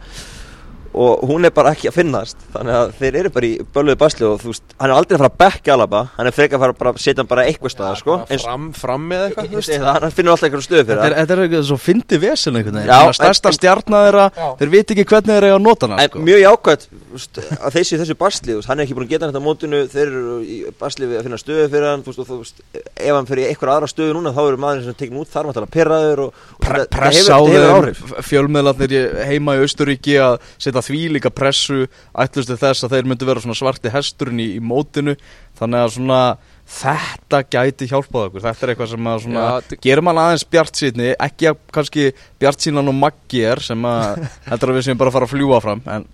og 0.94 1.20
hún 1.28 1.44
er 1.44 1.52
bara 1.54 1.72
ekki 1.76 1.90
að 1.90 1.98
finnast 1.98 2.36
þannig 2.54 2.74
að 2.78 2.92
þeir 2.98 3.16
eru 3.20 3.30
bara 3.34 3.46
í 3.46 3.50
bölluðu 3.74 3.98
basli 4.00 4.24
og 4.26 4.38
þú 4.40 4.52
veist, 4.54 4.62
hann 4.80 4.90
er 4.90 4.96
aldrei 4.96 5.14
að 5.16 5.20
fara 5.22 5.30
að 5.30 5.38
bekka 5.42 5.74
Alaba 5.74 6.00
hann 6.16 6.26
er 6.30 6.34
frekar 6.34 6.56
að 6.58 6.62
fara 6.64 6.76
bara 6.80 6.92
að 6.94 7.00
setja 7.04 7.20
hann 7.22 7.28
bara 7.30 7.44
eitthvað 7.46 7.74
staðar 7.74 7.98
sko, 8.00 8.16
eins 8.32 8.46
fram, 8.46 8.64
fram 8.72 9.04
með 9.10 9.24
eitthvað 9.28 9.50
þú 9.52 9.60
veist. 9.60 9.74
hann 9.84 10.14
finnur 10.16 10.32
alltaf 10.34 10.48
eitthvað 10.48 10.64
stöðu 10.64 10.86
fyrir 10.88 10.98
Þetta 10.98 11.06
er, 11.08 11.14
það 11.14 11.20
þetta 11.20 11.36
er 11.36 11.42
eitthvað 11.44 11.66
svo 11.68 11.78
fyndi 11.84 12.20
vesen 12.24 12.56
einhvern 12.58 12.78
veginn 12.80 12.88
Já, 12.88 12.98
Svona 13.04 13.18
Stærsta 13.20 13.52
en- 13.52 13.58
stjarnar 13.58 14.06
þeirra, 14.08 14.24
Já. 14.38 14.48
þeir 14.62 14.72
veit 14.74 14.94
ekki 14.96 15.04
hvernig 15.12 15.34
þeir 15.38 15.46
eiga 15.48 15.58
að 15.58 15.64
nota 15.68 15.86
hana 15.90 16.00
en 16.02 16.08
sko. 16.10 16.24
mjög 16.28 16.40
jákvæmt 16.46 16.88
þú 16.88 17.18
veist, 17.18 17.40
að 17.58 17.76
þeir 17.76 17.86
séu 17.88 18.00
þessu 18.02 18.16
basli 18.24 18.52
þú 18.52 18.58
veist, 18.62 18.68
hann 18.72 18.80
er 18.80 18.84
ekki 18.88 18.96
búin 18.98 19.06
að 19.08 19.12
geta 19.12 19.28
þetta 19.28 19.42
á 19.42 19.48
mótinu 19.48 19.82
þeir 19.92 20.08
eru 20.08 20.34
í 20.42 20.58
basli 20.80 21.06
við 21.08 21.20
að 21.20 21.28
finna 21.28 21.40
stöðu 21.44 21.68
fyrir 21.72 21.88
hann 21.92 22.02
þú 22.04 22.12
veist, 22.12 22.22
og 22.24 22.28
þú 22.32 22.38
veist, 22.42 22.64
ef 22.96 23.12
hann 23.18 23.28
fyrir 23.28 23.48
eitthvað 23.52 23.74
aðra 23.76 23.88
stöðu 23.92 24.16
núna 24.18 24.32
þá 24.36 24.42
eru 24.48 24.60
maður 24.64 24.84
sem 24.88 24.98
tekin 24.98 25.20
út 25.22 25.30
þar 25.32 25.48
maður 25.48 25.58
tala 25.60 25.70
perraður 25.78 26.24
og, 26.26 26.42
og 26.58 26.60
Pre 26.64 26.68
þetta- 26.68 26.88
þetta 26.88 27.00
pressa 27.02 27.32
á 27.32 27.40
hefur, 27.40 27.52
þetta 27.52 27.68
hefur 27.68 27.78
áhrif 27.78 28.28
fjölmiðlarnir 28.28 29.24
heima 29.28 29.56
í 29.58 29.62
Austuríki 29.64 30.16
að 30.22 30.36
setja 30.58 30.77
því 30.86 31.00
líka 31.16 31.32
pressu 31.34 31.86
ætlustu 32.18 32.56
þess 32.58 32.86
að 32.86 32.94
þeir 32.94 33.08
myndu 33.10 33.28
vera 33.28 33.42
svona 33.42 33.56
svarti 33.58 33.92
hesturinn 33.92 34.42
í, 34.42 34.48
í 34.58 34.62
mótinu. 34.64 35.16
Þannig 35.58 35.84
að 35.84 35.94
svona 35.96 36.20
þetta 36.68 37.40
gæti 37.48 37.88
hjálpað 37.90 38.28
okkur. 38.28 38.44
Þetta 38.44 38.66
er 38.66 38.72
eitthvað 38.74 38.92
sem 38.92 39.10
að 39.10 39.22
svona 39.24 39.46
Já, 39.48 39.78
gerir 39.86 40.04
mann 40.04 40.20
aðeins 40.20 40.46
bjart 40.52 40.78
sýtni 40.78 41.10
ekki 41.14 41.50
að 41.50 41.60
kannski 41.74 42.06
bjart 42.40 42.64
sínan 42.64 42.92
og 42.92 42.98
maggi 42.98 43.42
er 43.48 43.62
sem 43.64 43.88
að 43.88 44.22
heldur 44.50 44.74
að 44.74 44.80
við 44.80 44.88
séum 44.88 45.00
bara 45.00 45.12
að 45.12 45.18
fara 45.18 45.28
að 45.28 45.34
fljúa 45.34 45.60
fram 45.64 45.84
en 45.88 46.08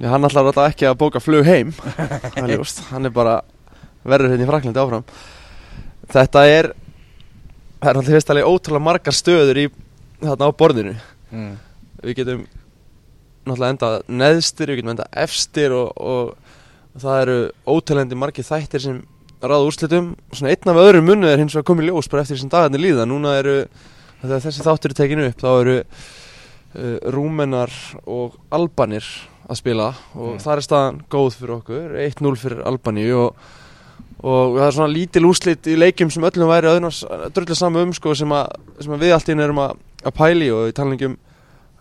Já, 0.00 0.06
hann 0.08 0.24
ætlar 0.24 0.46
alltaf 0.48 0.70
ekki 0.70 0.86
að 0.88 0.94
bóka 1.02 1.20
flug 1.20 1.44
heim. 1.44 1.74
Ljóst, 2.48 2.80
hann 2.88 3.04
er 3.04 3.12
bara 3.12 3.42
verður 4.08 4.32
hérna 4.32 4.46
í 4.46 4.48
Fraklandi 4.48 4.80
áfram. 4.80 5.04
Þetta 6.12 6.44
er 6.48 6.70
það 7.82 7.90
er 7.90 7.98
alltaf 7.98 8.14
fyrst 8.14 8.32
alveg 8.32 8.48
ótrúlega 8.48 8.86
margar 8.86 9.16
stöður 9.16 9.60
í 9.60 9.66
þarna 10.22 10.48
á 10.48 10.58
borðinu. 10.62 10.94
Mm. 11.32 11.52
við 12.02 12.18
getum 12.18 12.42
náttúrulega 13.46 13.74
endað 13.74 13.96
neðstir, 14.08 14.70
við 14.72 14.80
getum 14.80 14.92
endað 14.94 15.16
efstir 15.24 15.74
og, 15.76 15.90
og 15.96 17.00
það 17.02 17.22
eru 17.24 17.38
ótalendi 17.72 18.18
margir 18.18 18.46
þættir 18.46 18.84
sem 18.84 19.00
ráða 19.42 19.66
úrslitum 19.66 20.12
svona 20.30 20.52
einn 20.52 20.70
af 20.70 20.82
öðrum 20.84 21.08
munnu 21.08 21.26
er 21.30 21.40
hins 21.42 21.56
vegar 21.56 21.70
komið 21.72 21.88
ljós 21.90 22.10
bara 22.12 22.22
eftir 22.22 22.36
þessum 22.38 22.52
dagarnir 22.52 22.84
líða 22.84 23.06
núna 23.10 23.32
eru, 23.40 23.56
þegar 24.22 24.44
þessi 24.44 24.66
þáttur 24.66 24.92
er 24.92 24.98
tekinu 25.00 25.24
upp 25.30 25.42
þá 25.42 25.48
eru 25.54 25.76
uh, 25.80 26.98
rúmenar 27.14 27.72
og 28.06 28.36
albanir 28.54 29.08
að 29.50 29.58
spila 29.58 29.88
og 30.14 30.36
Mm. 30.36 30.38
þar 30.44 30.60
er 30.60 30.66
staðan 30.68 31.00
góð 31.10 31.34
fyrir 31.40 31.56
okkur 31.56 31.96
1-0 32.04 32.36
fyrir 32.38 32.62
Albani 32.68 33.08
og, 33.18 33.34
og 34.22 34.54
það 34.60 34.66
er 34.68 34.76
svona 34.76 34.92
lítil 34.94 35.26
úrslit 35.26 35.66
í 35.66 35.74
leikjum 35.80 36.12
sem 36.14 36.22
öllum 36.28 36.52
væri 36.52 36.70
öðnars 36.70 37.02
dröllu 37.34 37.56
saman 37.58 37.88
um 37.88 37.92
sko, 37.96 38.14
sem, 38.14 38.30
að, 38.30 38.54
sem 38.78 38.94
að 38.94 39.02
við 39.02 39.16
allt 39.16 39.28
í 39.28 39.34
einu 39.34 39.44
erum 39.48 39.62
að, 39.64 39.74
að 40.06 40.16
pæli 40.20 40.52
og 40.54 40.70
í 40.70 40.76
talningum 40.78 41.18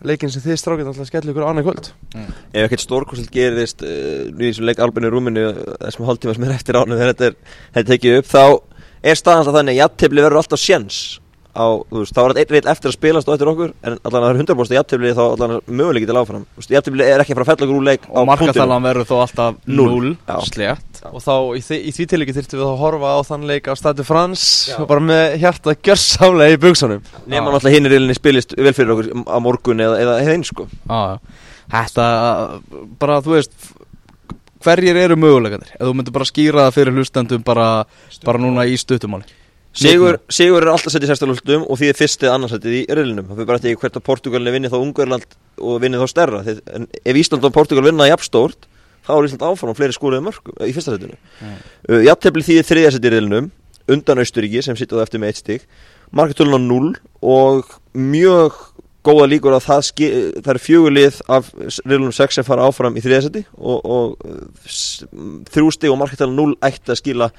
leikin 0.08 0.32
sem 0.34 0.44
þið 0.44 0.60
strákið 0.60 0.92
alltaf 0.92 1.10
skellir 1.10 1.34
ykkur 1.34 1.46
á 1.46 1.50
annað 1.52 1.68
kvöld. 1.68 1.90
Ef 2.52 2.66
ekkert 2.66 2.84
stórkostelt 2.86 3.34
gerist 3.34 3.84
uh, 3.86 4.28
í 4.32 4.48
þessum 4.48 4.68
leik 4.70 4.82
Albinu 4.84 5.12
Rúminu 5.14 5.48
þessum 5.78 6.08
hálftíma 6.10 6.36
sem 6.38 6.48
er 6.48 6.56
eftir 6.56 6.80
ánu 6.80 6.98
þegar 6.98 7.14
þetta 7.14 7.30
er, 7.30 7.38
þetta 7.76 7.84
er 7.84 7.90
tekið 7.92 8.20
upp 8.22 8.32
þá 8.32 8.44
er 9.02 9.20
staðan 9.20 9.44
alltaf 9.44 9.58
þannig 9.60 9.76
að 9.76 9.82
jafntefli 9.82 10.26
verður 10.26 10.42
alltaf 10.42 10.62
sjens 10.62 11.02
á, 11.52 11.66
þú 11.92 12.02
veist, 12.02 12.16
þá 12.16 12.22
er 12.24 12.34
þetta 12.38 12.56
reynd 12.56 12.70
eftir 12.72 12.90
að 12.92 12.96
spilast 12.96 13.30
og 13.30 13.36
eftir 13.36 13.50
okkur 13.52 13.74
en 13.82 13.98
allan 14.08 14.22
að 14.22 14.28
það 14.28 14.32
er 14.32 14.40
100% 14.42 14.76
jafntefli 14.78 15.12
þá 15.18 15.22
allan 15.26 15.54
að 15.58 15.72
möguleiki 15.82 16.08
til 16.10 16.18
áfram. 16.22 16.46
Þú 16.56 16.62
veist, 16.62 16.74
jafntefli 16.76 17.08
er 17.08 17.24
ekki 17.24 17.36
að 17.36 17.40
fara 17.40 17.46
að 17.46 17.52
fella 17.52 17.68
okkur 17.68 17.80
úr 17.82 17.88
leik 17.90 18.06
á 18.06 18.12
og 18.12 18.16
punktinu 18.16 18.32
markatalan 18.32 18.88
verður 18.88 19.10
þó 19.12 19.16
alltaf 19.26 19.60
Núll. 19.68 19.92
0 19.92 20.14
Já. 20.32 20.38
slétt 20.52 21.02
og 21.12 21.20
þá 21.26 21.34
í, 21.58 21.62
því, 21.66 21.78
í 21.82 21.92
því 21.98 22.08
tilíki 22.12 22.36
þyrftum 22.38 22.62
við 22.62 22.68
að 22.70 22.82
horfa 22.84 23.12
á 23.12 23.20
þann 23.26 23.46
leik 23.50 23.68
á 23.68 23.74
Stade 23.80 24.06
Frans 24.06 24.44
og 24.78 24.88
bara 24.92 25.02
með 25.04 25.38
hjarta 25.42 25.74
gjörsálega 25.76 26.56
í 26.56 26.60
buksunum 26.62 27.02
nema 27.26 27.50
náttúrulega 27.52 27.74
hinn 27.76 27.90
í 27.90 27.94
reilinni 27.96 28.18
spilist 28.18 28.54
vel 28.58 28.76
fyrir 28.78 28.94
okkur 28.94 29.10
á 29.26 29.38
morgun 29.42 29.82
eða, 29.82 29.98
eða 30.04 30.20
hinn 30.30 30.46
sko. 30.46 30.68
Þetta, 31.72 32.06
bara 33.02 33.20
þú 33.26 33.36
veist 33.40 33.72
hverjir 34.62 34.98
eru 35.02 35.18
möguleikandir 35.18 35.74
ef 35.74 35.84
þú 35.88 35.94
myndir 35.98 36.16
bara 36.16 36.30
skýra 36.30 36.66
það 36.68 36.76
fyrir 36.78 36.98
hlustendum 37.00 37.46
bara, 37.46 37.68
bara 38.26 38.42
núna 38.42 38.68
í 38.70 38.78
stuttumáli 38.78 39.26
Sigur, 39.72 40.18
Sigur 40.28 40.66
er 40.66 40.72
alltaf 40.74 40.92
sett 40.92 41.06
í 41.06 41.08
sérstælultum 41.08 41.62
og 41.72 41.78
því 41.80 41.90
er 41.94 41.96
fyrstið 41.96 42.32
annarsættið 42.34 42.74
í 42.76 42.82
reilinum 42.92 43.30
það 43.30 43.38
fyrir 43.40 43.48
bara 43.48 43.60
eftir 43.62 43.78
hvert 43.80 44.00
að 44.02 44.04
Portugalni 44.10 44.52
vinni 44.52 44.72
þá 44.72 44.76
Ungverland 44.82 45.38
og 45.64 45.78
vinni 45.84 46.02
þá 46.02 46.08
stærra. 46.12 46.42
En 46.76 46.88
ef 47.08 47.20
Ísland 47.22 47.46
og 47.48 47.54
Portugal 47.56 47.86
vinna 47.88 48.10
jafnstórt 48.10 48.68
þá 49.08 49.14
er 49.16 49.30
Ísland 49.30 49.46
áfram 49.48 49.72
á 49.72 49.78
fleiri 49.80 49.96
skóruðu 49.96 50.26
mörgum 50.28 50.60
í 50.68 50.74
fyrsta 50.76 50.98
setinu 50.98 51.16
Mm. 51.42 51.56
uh, 51.90 52.02
Jafntefli 52.06 52.44
því 52.46 52.58
er 52.60 52.68
þriðja 52.68 52.92
sett 52.98 53.08
í 53.08 53.14
reilinum 53.16 53.48
undan 53.90 54.20
Austuríki 54.22 54.62
sem 54.62 54.76
sittur 54.78 55.00
það 55.00 55.08
eftir 55.08 55.22
með 55.24 55.32
eitt 55.32 55.40
stig. 55.42 55.64
Markatölun 56.14 56.54
á 56.54 56.62
0 56.62 56.92
og 57.24 57.72
mjög 57.98 58.60
góða 59.08 59.26
líkur 59.32 59.56
að 59.58 59.64
það, 59.66 59.82
ski, 59.88 60.08
það 60.44 60.52
er 60.54 60.60
fjögulið 60.62 61.22
af 61.34 61.48
reilunum 61.88 62.14
6 62.14 62.36
sem 62.38 62.46
fara 62.46 62.68
áfram 62.70 63.00
í 63.00 63.02
þriðja 63.02 63.24
seti 63.26 63.42
og, 63.58 63.80
og 63.82 64.28
uh, 64.28 64.44
s- 64.70 65.08
þrjú 65.56 65.72
stig 65.74 65.90
og 65.90 65.98
markatölun 66.04 66.38
0 66.38 66.58
ætti 66.70 66.92
að 66.94 67.00
skila 67.02 67.32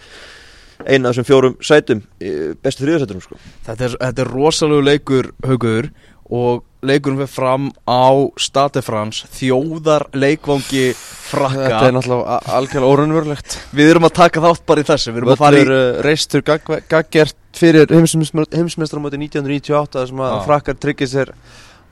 eina 0.87 1.09
af 1.09 1.14
þessum 1.14 1.29
fjórum 1.29 1.57
sætum 1.64 2.03
í 2.23 2.33
bestu 2.62 2.85
þriðarsætunum 2.87 3.25
sko. 3.25 3.38
þetta 3.66 3.88
er, 3.88 3.97
þetta 4.01 4.25
er 4.27 4.33
rosalegu 4.37 4.85
leikur 4.87 5.31
haugur 5.47 5.90
og 6.33 6.62
leikurinn 6.83 7.18
fyrir 7.21 7.31
fram 7.31 7.66
á 7.87 8.11
Stade 8.40 8.81
France 8.83 9.27
þjóðar 9.37 10.07
leikvangi 10.16 10.92
frakka 10.97 11.66
Þetta 11.66 11.88
er 11.90 11.95
náttúrulega 11.97 12.38
algjörlega 12.57 12.95
órunverulegt 12.97 13.59
við 13.77 13.90
erum 13.92 14.09
að 14.09 14.14
taka 14.18 14.42
þátt 14.42 14.64
bara 14.66 14.83
í 14.83 14.88
þessu 14.88 15.12
við 15.12 15.21
erum 15.23 15.35
að 15.35 15.42
fara 15.42 15.61
í 15.61 15.62
Völlur 15.62 15.75
uh, 15.77 16.01
reistur 16.07 16.45
gagg- 16.47 16.73
gaggjert 16.90 17.37
fyrir 17.59 17.92
heimsmeistaramóti 17.92 19.21
1998 19.21 19.99
þar 19.99 20.09
sem 20.11 20.25
að 20.25 20.33
Já. 20.33 20.40
frakkar 20.49 20.81
tryggir 20.83 21.11
sér 21.12 21.35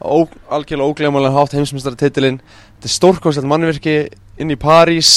ó, 0.01 0.25
algjörlega 0.49 0.89
óglemalega 0.89 1.37
hátt 1.37 1.59
heimsmeistaratitilinn 1.59 2.41
Þetta 2.41 2.89
er 2.91 2.97
stórkostlegt 2.97 3.51
mannverki 3.53 3.97
inn 4.41 4.55
í 4.55 4.59
París 4.59 5.13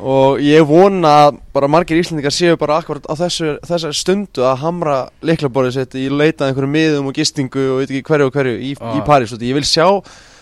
og 0.00 0.40
ég 0.42 0.64
vona 0.66 1.12
að 1.26 1.40
bara 1.54 1.68
margir 1.70 2.00
íslendingar 2.00 2.34
séu 2.34 2.58
bara 2.60 2.78
akkurat 2.80 3.04
á 3.04 3.14
þessu, 3.20 3.56
þessari 3.66 3.96
stundu 3.96 4.44
að 4.46 4.60
hamra 4.64 4.98
leiklaborðið 5.26 5.76
sitt 5.76 5.96
í 6.00 6.06
leitað 6.08 6.50
einhverjum 6.50 6.76
miðum 6.76 7.10
og 7.10 7.16
gistingu 7.16 7.66
og 7.74 7.82
veit 7.82 7.90
ekki 7.90 8.06
hverju 8.08 8.30
og 8.30 8.36
hverju 8.36 8.54
í, 8.56 8.72
Já. 8.76 8.92
í 8.96 9.02
París 9.06 9.34
Ég 9.36 9.56
vil 9.56 9.66
sjá 9.66 9.86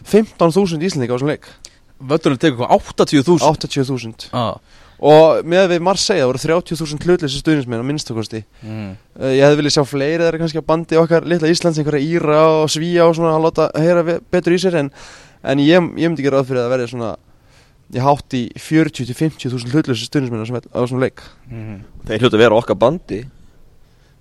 15.000 0.06 0.86
íslendingar 0.86 1.14
á 1.14 1.18
þessum 1.18 1.32
leik 1.32 1.50
völlurinn 1.98 2.40
tekur 2.40 2.62
hvað 2.62 2.74
80.000 2.94 3.42
80.000 3.42 4.28
ah. 4.38 4.58
og 5.02 5.46
með 5.48 5.72
við 5.74 5.84
Marseille 5.88 6.22
það 6.22 6.30
voru 6.30 6.42
30.000 6.44 7.06
hlutleysi 7.06 7.42
stuðnismenn 7.42 7.82
á 7.82 7.88
minnstakosti 7.88 8.44
mm. 8.62 8.90
uh, 9.18 9.32
ég 9.34 9.42
hefði 9.42 9.62
viljað 9.62 9.76
sjá 9.78 9.88
fleiri 9.90 10.22
það 10.22 10.30
er 10.30 10.40
kannski 10.44 10.62
að 10.62 10.68
bandi 10.70 11.00
okkar 11.00 11.26
litla 11.26 11.50
Íslands 11.50 11.80
einhverja 11.80 12.06
Íra 12.06 12.42
og 12.60 12.70
Svíja 12.70 13.08
og 13.08 13.16
svona 13.18 13.34
að 13.34 13.48
láta 13.48 13.70
heyra 13.74 14.20
betur 14.30 14.54
í 14.54 14.60
sér 14.62 14.78
en, 14.84 14.92
en 15.42 15.64
ég, 15.64 15.90
ég 15.98 16.12
myndi 16.12 16.22
ekki 16.22 16.34
ráð 16.34 16.52
fyrir 16.52 16.62
að 16.64 16.76
verði 16.76 16.92
svona 16.94 17.16
ég 17.96 18.04
hátt 18.04 18.34
í 18.36 18.42
40-50.000 18.60 19.72
hlutleysi 19.72 20.08
stuðnismenn 20.10 20.42
á 20.42 20.44
þessum- 20.44 20.70
á 20.74 20.78
þessum 20.84 21.02
leik. 21.02 21.22
Mm. 21.50 21.82
þeir 22.08 22.20
hljóta 22.24 22.36
að 22.36 22.44
vera 22.44 22.58
okkar 22.62 22.78
bandi. 22.78 23.22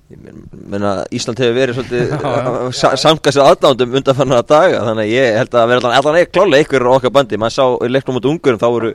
Menna 0.08 1.02
Ísland 1.12 1.36
hefur 1.44 1.56
verið 1.58 1.76
svolítið 1.76 2.12
sa 2.80 2.94
samkast 2.96 3.42
aðdándum 3.44 3.98
undanfannar 4.00 4.46
daga 4.48 4.80
þannig 4.86 5.04
að 5.04 5.10
ég 5.12 5.34
held 5.36 5.58
að 5.60 5.66
vera 5.68 5.82
allan, 5.82 5.96
allan 5.98 6.20
ekki 6.22 6.32
klálega 6.38 6.64
ykkur 6.64 6.86
okkar 6.94 7.12
bandi. 7.18 7.40
Maður 7.42 7.56
sá 7.58 7.66
í 7.84 7.90
leiknum 7.92 8.20
út 8.22 8.30
ungurum 8.32 8.62
þá 8.62 8.68
voru 8.72 8.94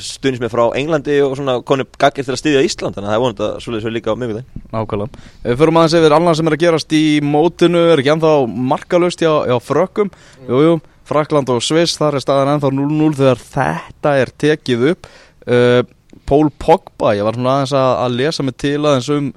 stundismið 0.00 0.54
frá 0.54 0.64
Englandi 0.80 1.18
og 1.26 1.36
svona 1.36 1.58
konu 1.60 1.84
gaggir 2.00 2.24
til 2.24 2.32
að 2.32 2.40
styðja 2.40 2.64
Ísland 2.70 2.96
þannig 2.96 3.04
að 3.04 3.12
það 3.12 3.18
er 3.18 3.24
vonandi 3.26 3.44
að 3.50 3.60
svolítið 3.66 3.84
svo 3.84 3.92
líka 3.98 4.16
á 4.16 4.20
mjög 4.22 4.40
Nákvæmlega. 4.72 5.22
Ef 5.44 5.50
við 5.52 5.60
förum 5.60 5.80
aðeins 5.82 5.98
yfir 6.00 6.16
annað 6.16 6.38
sem 6.40 6.48
er 6.50 6.56
að 6.56 6.64
gerast 6.64 6.96
í 6.96 7.04
mótinu, 7.36 7.82
er 7.92 8.00
ekki 8.02 8.14
ennþá 8.16 8.32
markalust 8.72 9.20
hjá, 9.20 9.32
hjá 9.52 9.56
frökkum. 9.62 10.10
Jú, 10.48 10.62
jú, 10.64 10.74
Frakland 11.06 11.50
og 11.52 11.62
Sviss, 11.64 11.98
þar 12.00 12.18
er 12.18 12.24
staðan 12.24 12.56
ennþá 12.56 12.72
0-0 12.74 13.12
þegar 13.20 13.42
þetta 13.42 14.14
er 14.22 14.32
tekið 14.42 14.88
upp. 14.92 15.10
Uh, 15.46 15.82
Pól 16.26 16.48
Pogba, 16.50 17.12
ég 17.14 17.26
var 17.26 17.36
svona 17.36 17.58
aðeins 17.60 17.74
að, 17.76 17.90
að 18.02 18.16
lesa 18.20 18.46
mig 18.46 18.56
til 18.58 18.78
aðeins 18.80 19.10
um, 19.14 19.28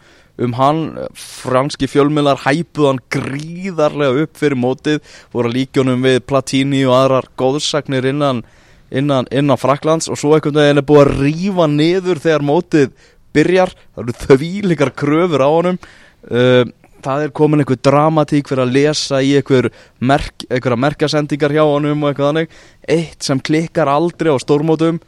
um 0.42 0.56
hann, 0.58 0.80
franski 1.20 1.90
fjölmiðlar 1.92 2.42
hæpuð 2.46 2.88
hann 2.88 3.02
gríðarlega 3.14 4.26
upp 4.26 4.40
fyrir 4.40 4.58
mótið, 4.58 5.14
voru 5.36 5.52
líkjónum 5.54 6.02
við 6.08 6.24
Platini 6.30 6.82
og 6.88 6.96
aðrar 6.98 7.30
góðsagnir 7.40 8.10
innan, 8.10 8.42
innan, 8.90 9.30
innan 9.30 9.62
Fraklands 9.62 10.10
og 10.10 10.18
svo 10.18 10.34
einhvern 10.38 10.62
veginn 10.62 10.82
er 10.82 10.90
búið 10.90 11.06
að 11.06 11.24
rífa 11.28 11.70
niður 11.70 12.24
þegar 12.26 12.48
mótið 12.50 12.92
byrjar, 13.36 13.76
það 13.94 14.06
eru 14.08 14.20
þvílikar 14.24 14.96
kröfur 14.98 15.46
á 15.46 15.50
honum. 15.50 15.82
Uh, 16.26 16.64
það 17.04 17.26
er 17.26 17.36
komin 17.36 17.64
einhver 17.64 17.80
dramatík 17.90 18.50
fyrir 18.50 18.66
að 18.66 18.76
lesa 18.76 19.22
í 19.26 19.36
einhver 19.40 19.70
merk, 20.00 20.46
einhverja 20.50 20.84
merkjasendingar 20.86 21.56
hjá 21.56 21.64
honum 21.64 22.04
og 22.04 22.12
eitthvað 22.12 22.32
þannig. 22.32 22.60
Eitt 22.98 23.26
sem 23.26 23.42
klikkar 23.42 23.92
aldrei 23.92 24.34
á 24.34 24.38
stórmótum 24.42 25.02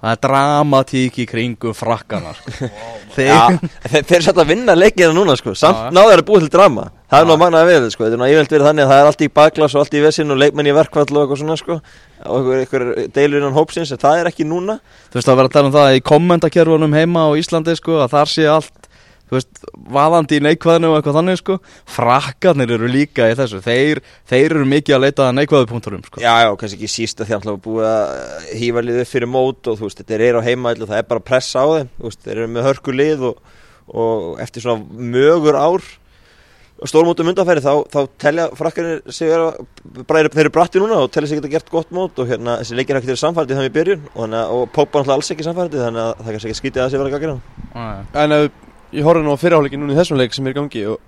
það 0.00 0.14
er 0.14 0.20
dramatík 0.24 1.18
í 1.20 1.26
kringum 1.28 1.76
frakkana 1.76 2.32
sko. 2.36 2.68
þeir, 3.16 3.28
Já, 3.28 3.40
þeir, 3.92 4.16
er 4.16 4.24
satt 4.24 4.40
að 4.40 4.52
vinna 4.54 4.76
leikina 4.76 5.12
núna 5.16 5.36
sko. 5.38 5.54
Samt 5.58 5.90
náður 5.94 6.22
að 6.22 6.26
búið 6.30 6.46
til 6.46 6.52
drama. 6.56 6.88
Það 7.10 7.24
er 7.34 7.40
manna 7.42 7.62
að 7.64 7.72
við 7.72 7.88
sko. 7.94 8.06
Er 8.06 8.16
þannig 8.16 8.84
að 8.86 8.92
það 8.92 9.02
er 9.02 9.10
allt 9.10 9.24
í 9.24 9.30
baklas 9.40 9.74
og 9.74 9.84
allt 9.84 9.96
í 9.98 10.04
vesinn 10.04 10.32
og 10.32 10.40
leikmenn 10.40 10.70
í 10.70 10.76
verkfall 10.76 11.08
og 11.10 11.22
eitthvað 11.24 11.42
svona 11.42 11.58
sko. 11.60 11.80
Og 12.30 12.52
einhver, 12.54 12.60
einhver 12.62 13.10
deilur 13.16 13.40
innan 13.40 13.56
hópsins 13.56 13.92
það 13.92 14.22
er 14.22 14.30
ekki 14.30 14.46
núna. 14.48 14.78
Þú 15.10 15.20
veist 15.20 15.32
að 15.32 15.40
vera 15.40 15.50
að 15.50 15.56
tala 15.58 15.70
um 15.70 15.76
það 15.76 15.96
í 15.98 16.04
kommentarkerfunum 16.12 16.96
heima 16.96 17.26
á 17.28 17.30
Íslandi 17.40 17.76
sko, 17.76 18.00
að 18.04 18.14
þar 18.14 18.32
sé 18.32 18.46
allt 18.48 18.79
þú 19.30 19.36
veist, 19.38 19.60
vaðandi 19.94 20.40
í 20.40 20.42
neikvæðinu 20.48 20.90
og 20.90 20.96
eitthvað 20.98 21.18
þannig 21.20 21.38
sko. 21.40 21.56
Frakkarnir 21.94 22.74
eru 22.76 22.90
líka 22.90 23.28
í 23.30 23.36
þessu. 23.38 23.60
Þeir, 23.64 24.00
þeir 24.30 24.46
eru 24.56 24.66
mikið 24.72 24.96
að 24.96 25.04
leita 25.06 25.28
að 25.28 25.36
neikvæðu 25.38 25.70
punkturum 25.70 26.02
sko. 26.08 26.20
Já, 26.24 26.32
já, 26.44 26.50
kannski 26.58 26.80
ekki 26.80 26.90
síst 26.90 27.22
að 27.22 27.30
því 27.30 27.38
að 27.38 27.60
búið 27.68 27.88
að 27.92 28.50
hýfa 28.60 28.84
liðið 28.88 29.08
fyrir 29.14 29.30
mót 29.30 29.70
og 29.70 29.78
þú 29.80 29.86
veist, 29.88 30.02
þetta 30.02 30.18
er 30.28 30.40
á 30.42 30.46
heimaðil 30.50 30.84
og 30.84 30.90
það 30.92 31.02
er 31.04 31.08
bara 31.14 31.26
pressa 31.30 31.62
á 31.62 31.66
þeim, 31.78 31.94
þú 32.00 32.10
veist, 32.10 32.22
þeir 32.26 32.36
eru 32.42 32.50
með 32.58 32.68
hörku 32.70 32.96
lið 32.98 33.24
og, 33.30 33.56
og 33.94 34.44
eftir 34.44 34.66
svona 34.66 35.08
mögur 35.14 35.58
ár 35.60 35.88
stórmótum 36.88 37.28
undanfæri 37.28 37.60
þá, 37.60 37.72
þá 37.92 37.98
telja 38.22 38.44
frakkarnir 38.56 39.02
sig 39.12 39.28
vera, 39.28 39.50
bara 40.08 40.22
eru- 40.22 40.30
þeir 40.32 40.46
eru 40.46 40.52
bratti 40.54 40.80
núna 40.80 40.96
og 41.04 41.10
telja 41.12 41.28
sig 41.28 41.36
geta 41.36 41.50
gert 41.52 41.68
gott 41.68 41.90
mót 41.92 42.16
og 42.22 42.30
hérna 42.30 42.54
þessi 42.62 42.78
leikir 42.78 42.96
ekkert 42.96 43.12
eru 43.12 43.20
samfærdið 43.20 43.58
þannig 43.58 43.68
í 43.68 43.74
byrjun 43.74 44.06
og, 44.14 44.32
og 44.32 44.62
Pópa 44.72 45.02
náttúrulega 45.02 45.18
alls 45.18 45.28
ekki 45.34 45.44
samfærdið 45.44 45.82
þannig 45.84 46.06
að 46.06 46.22
það 46.22 46.30
kannski 46.38 46.48
ekki 46.54 46.60
skítið 46.62 46.84
að 46.86 46.88
sig 46.94 47.02
vera 47.02 47.12
gagir 47.12 47.34
hann. 47.34 48.08
En 48.24 48.36
ef 48.38 48.48
ég 48.96 49.06
horfði 49.06 49.24
nú 49.26 49.34
á 49.34 49.40
fyrirháleikin 49.40 49.82
núna 49.82 49.94
í 49.94 49.98
þessum 49.98 50.18
leik 50.20 50.34
sem 50.34 50.46
er 50.50 50.56
gangi 50.56 50.84
og 50.90 51.00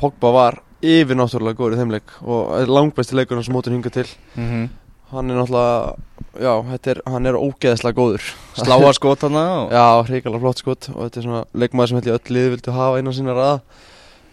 Pogba 0.00 0.30
var 0.32 0.60
yfir 0.80 1.18
náttúrulega 1.18 1.58
góður 1.58 1.76
í 1.76 1.80
þeim 1.80 1.92
leik 1.92 2.14
og 2.24 2.70
langbæsti 2.70 3.18
leikur 3.18 3.36
hans 3.36 3.50
mótur 3.52 3.74
hinga 3.74 3.90
til. 3.92 4.06
Mm 4.34 4.46
-hmm. 4.48 4.68
hann 5.10 5.30
er 5.30 5.36
náttúrulega, 5.36 5.96
já, 6.40 6.88
er, 6.88 7.02
hann 7.06 7.26
er 7.26 7.34
ógeðslega 7.34 7.96
góður. 7.96 8.22
Sláa 8.54 8.92
skot 8.98 9.20
hana 9.22 9.64
og... 9.64 9.70
Já, 9.70 10.02
hreikalega 10.08 10.40
flott 10.40 10.58
skot 10.58 10.88
og 10.94 11.04
þetta 11.04 11.18
er 11.18 11.22
svona 11.22 11.44
leikmaður 11.54 11.88
sem 11.88 11.98
ég 11.98 12.14
öll 12.14 12.34
liði 12.34 12.50
vildu 12.50 12.72
hafa 12.72 12.98
innan 12.98 13.12
sína 13.12 13.34
raða. 13.34 13.60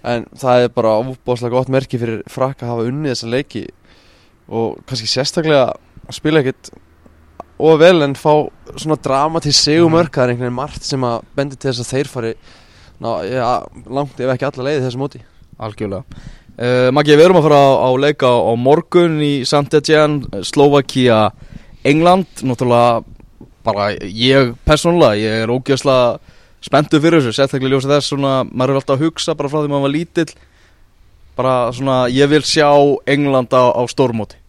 En 0.04 0.26
það 0.36 0.64
er 0.64 0.70
bara 0.70 1.00
óbáslega 1.00 1.50
gott 1.50 1.70
merki 1.70 1.98
fyrir 1.98 2.24
frakka 2.28 2.66
að 2.66 2.70
hafa 2.70 2.88
unnið 2.88 3.12
þessa 3.12 3.28
leiki 3.28 3.68
og 4.48 4.78
kannski 4.88 5.08
sérstaklega 5.08 5.74
spila 6.10 6.40
ekkert 6.40 6.72
og 7.60 7.80
vel 7.80 8.02
en 8.06 8.16
fá 8.16 8.48
svona 8.78 8.98
dramatísk 9.02 9.60
segumörk 9.66 10.14
það 10.14 10.24
er 10.24 10.30
einhvern 10.30 10.48
veginn 10.48 10.62
margt 10.62 10.86
sem 10.86 11.04
að 11.04 11.26
bendi 11.36 11.58
til 11.58 11.72
þess 11.72 11.84
að 11.84 11.92
þeir 11.92 12.08
fari 12.08 12.34
ná, 13.04 13.12
ja, 13.28 13.50
langt 13.90 14.20
ef 14.20 14.34
ekki 14.34 14.48
alla 14.50 14.68
leiði 14.68 14.86
þessu 14.86 15.02
móti. 15.02 15.22
Algjörlega. 15.58 16.24
Uh, 16.58 16.88
Maggi, 16.96 17.14
við 17.14 17.28
erum 17.28 17.38
að 17.38 17.48
fara 17.50 17.60
á, 17.62 17.70
á 17.86 17.90
leika 18.02 18.32
á 18.34 18.52
morgun 18.58 19.20
í 19.22 19.34
Saint-Etienne, 19.46 20.42
Slovakia 20.48 21.28
England, 21.86 22.42
náttúrulega 22.42 23.04
bara 23.68 23.92
ég 24.00 24.56
persónulega 24.66 25.20
ég 25.20 25.44
er 25.44 25.54
ógeðslega 25.54 26.18
spenntur 26.64 27.04
fyrir 27.04 27.22
þessu 27.22 27.36
sérstaklega 27.36 27.76
ljósið 27.76 27.94
þess 27.94 28.12
svona, 28.14 28.34
maður 28.50 28.74
er 28.74 28.82
alltaf 28.82 28.98
að 28.98 29.06
hugsa 29.06 29.36
bara 29.38 29.52
frá 29.52 29.60
því 29.60 29.72
maður 29.74 29.86
var 29.86 29.94
lítill. 29.94 30.30
Bara 31.38 31.56
svona, 31.78 31.98
ég 32.10 32.32
vil 32.32 32.42
sjá 32.42 32.72
England 33.06 33.54
á, 33.54 33.70
á 33.78 33.82
stórmóti 33.92 34.40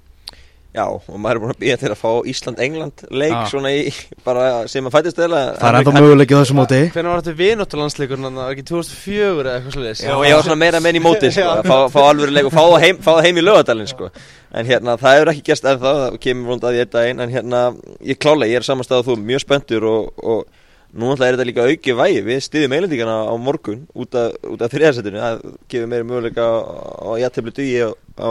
Já, 0.76 0.84
og 0.84 1.16
maður 1.16 1.38
er 1.38 1.40
búin 1.42 1.52
að 1.54 1.60
býja 1.62 1.76
til 1.80 1.88
að 1.88 1.96
fá 1.98 2.10
Ísland-England 2.28 3.04
leik 3.10 3.32
Ah. 3.32 3.46
svona 3.48 3.70
í, 3.72 3.88
bara 4.24 4.68
sem 4.68 4.84
að 4.84 4.92
fættist 4.98 5.16
eða 5.24 5.38
Það 5.56 5.68
er 5.70 5.78
ennþá 5.78 5.94
möguleikið 5.96 6.36
á 6.36 6.42
þessu 6.44 6.56
móti. 6.58 6.80
Hvernig 6.92 7.08
var 7.14 7.22
þetta 7.22 7.38
vinóttulandsleikur 7.38 8.18
en 8.18 8.26
það 8.28 8.36
var 8.42 8.52
ekki 8.52 8.66
2004 8.68 9.48
eða 9.48 9.54
eitthvað 9.56 9.74
svolítið 9.78 10.02
Já, 10.04 10.12
og 10.18 10.26
ég 10.28 10.36
var 10.36 10.44
svona 10.44 10.60
meira 10.60 10.80
menn 10.84 10.98
í 11.00 11.02
móti 11.02 11.30
sko, 11.32 11.46
að 11.54 11.62
fá, 11.72 11.78
fá 11.96 12.00
alvöru 12.10 12.36
leik 12.36 12.50
og 12.50 12.52
fá 12.52 12.62
það 12.68 12.84
heim, 12.84 13.00
fá 13.00 13.10
það 13.16 13.24
heim 13.28 13.40
í 13.40 13.46
lögadalinn 13.48 13.88
sko. 13.88 14.10
en 14.52 14.66
hérna, 14.66 14.98
það 15.00 15.16
hefur 15.16 15.32
ekki 15.32 15.44
gerst 15.48 15.64
ennþá 15.72 15.94
það 16.02 16.18
kemur 16.20 16.52
rúnd 16.52 16.62
að 16.68 16.76
því 16.76 16.84
einn 16.84 16.92
daginn 16.98 17.20
en 17.24 17.32
hérna, 17.38 17.62
ég 18.04 18.18
klálega, 18.20 18.52
ég 18.52 18.60
er 18.60 18.68
samanstæð 18.68 19.00
að 19.00 19.08
þú 19.08 19.16
mjög 19.24 19.40
spenntur 19.44 19.84
og, 19.88 20.12
og 20.20 20.44
nú 20.92 21.08
náttúrulega 21.10 21.28
er 21.28 21.36
þetta 21.36 21.48
líka 21.48 21.64
auki 21.68 21.92
vægi. 21.96 22.20
Við 22.24 22.38
stiðjum 22.46 22.72
eilendíkana 22.76 23.16
á 23.28 23.34
morgun 23.36 23.82
út 23.92 24.14
af, 24.16 24.32
út 24.48 24.62
af 24.64 24.70
þriðasettinu, 24.72 25.20
það 25.20 25.42
gefur 25.68 25.90
meiri 25.92 26.06
möguleika 26.08 26.44
á, 26.48 26.56
á 27.04 27.10
jættefli 27.20 27.52
dugi 27.56 27.76
á, 27.84 27.90
á 28.24 28.30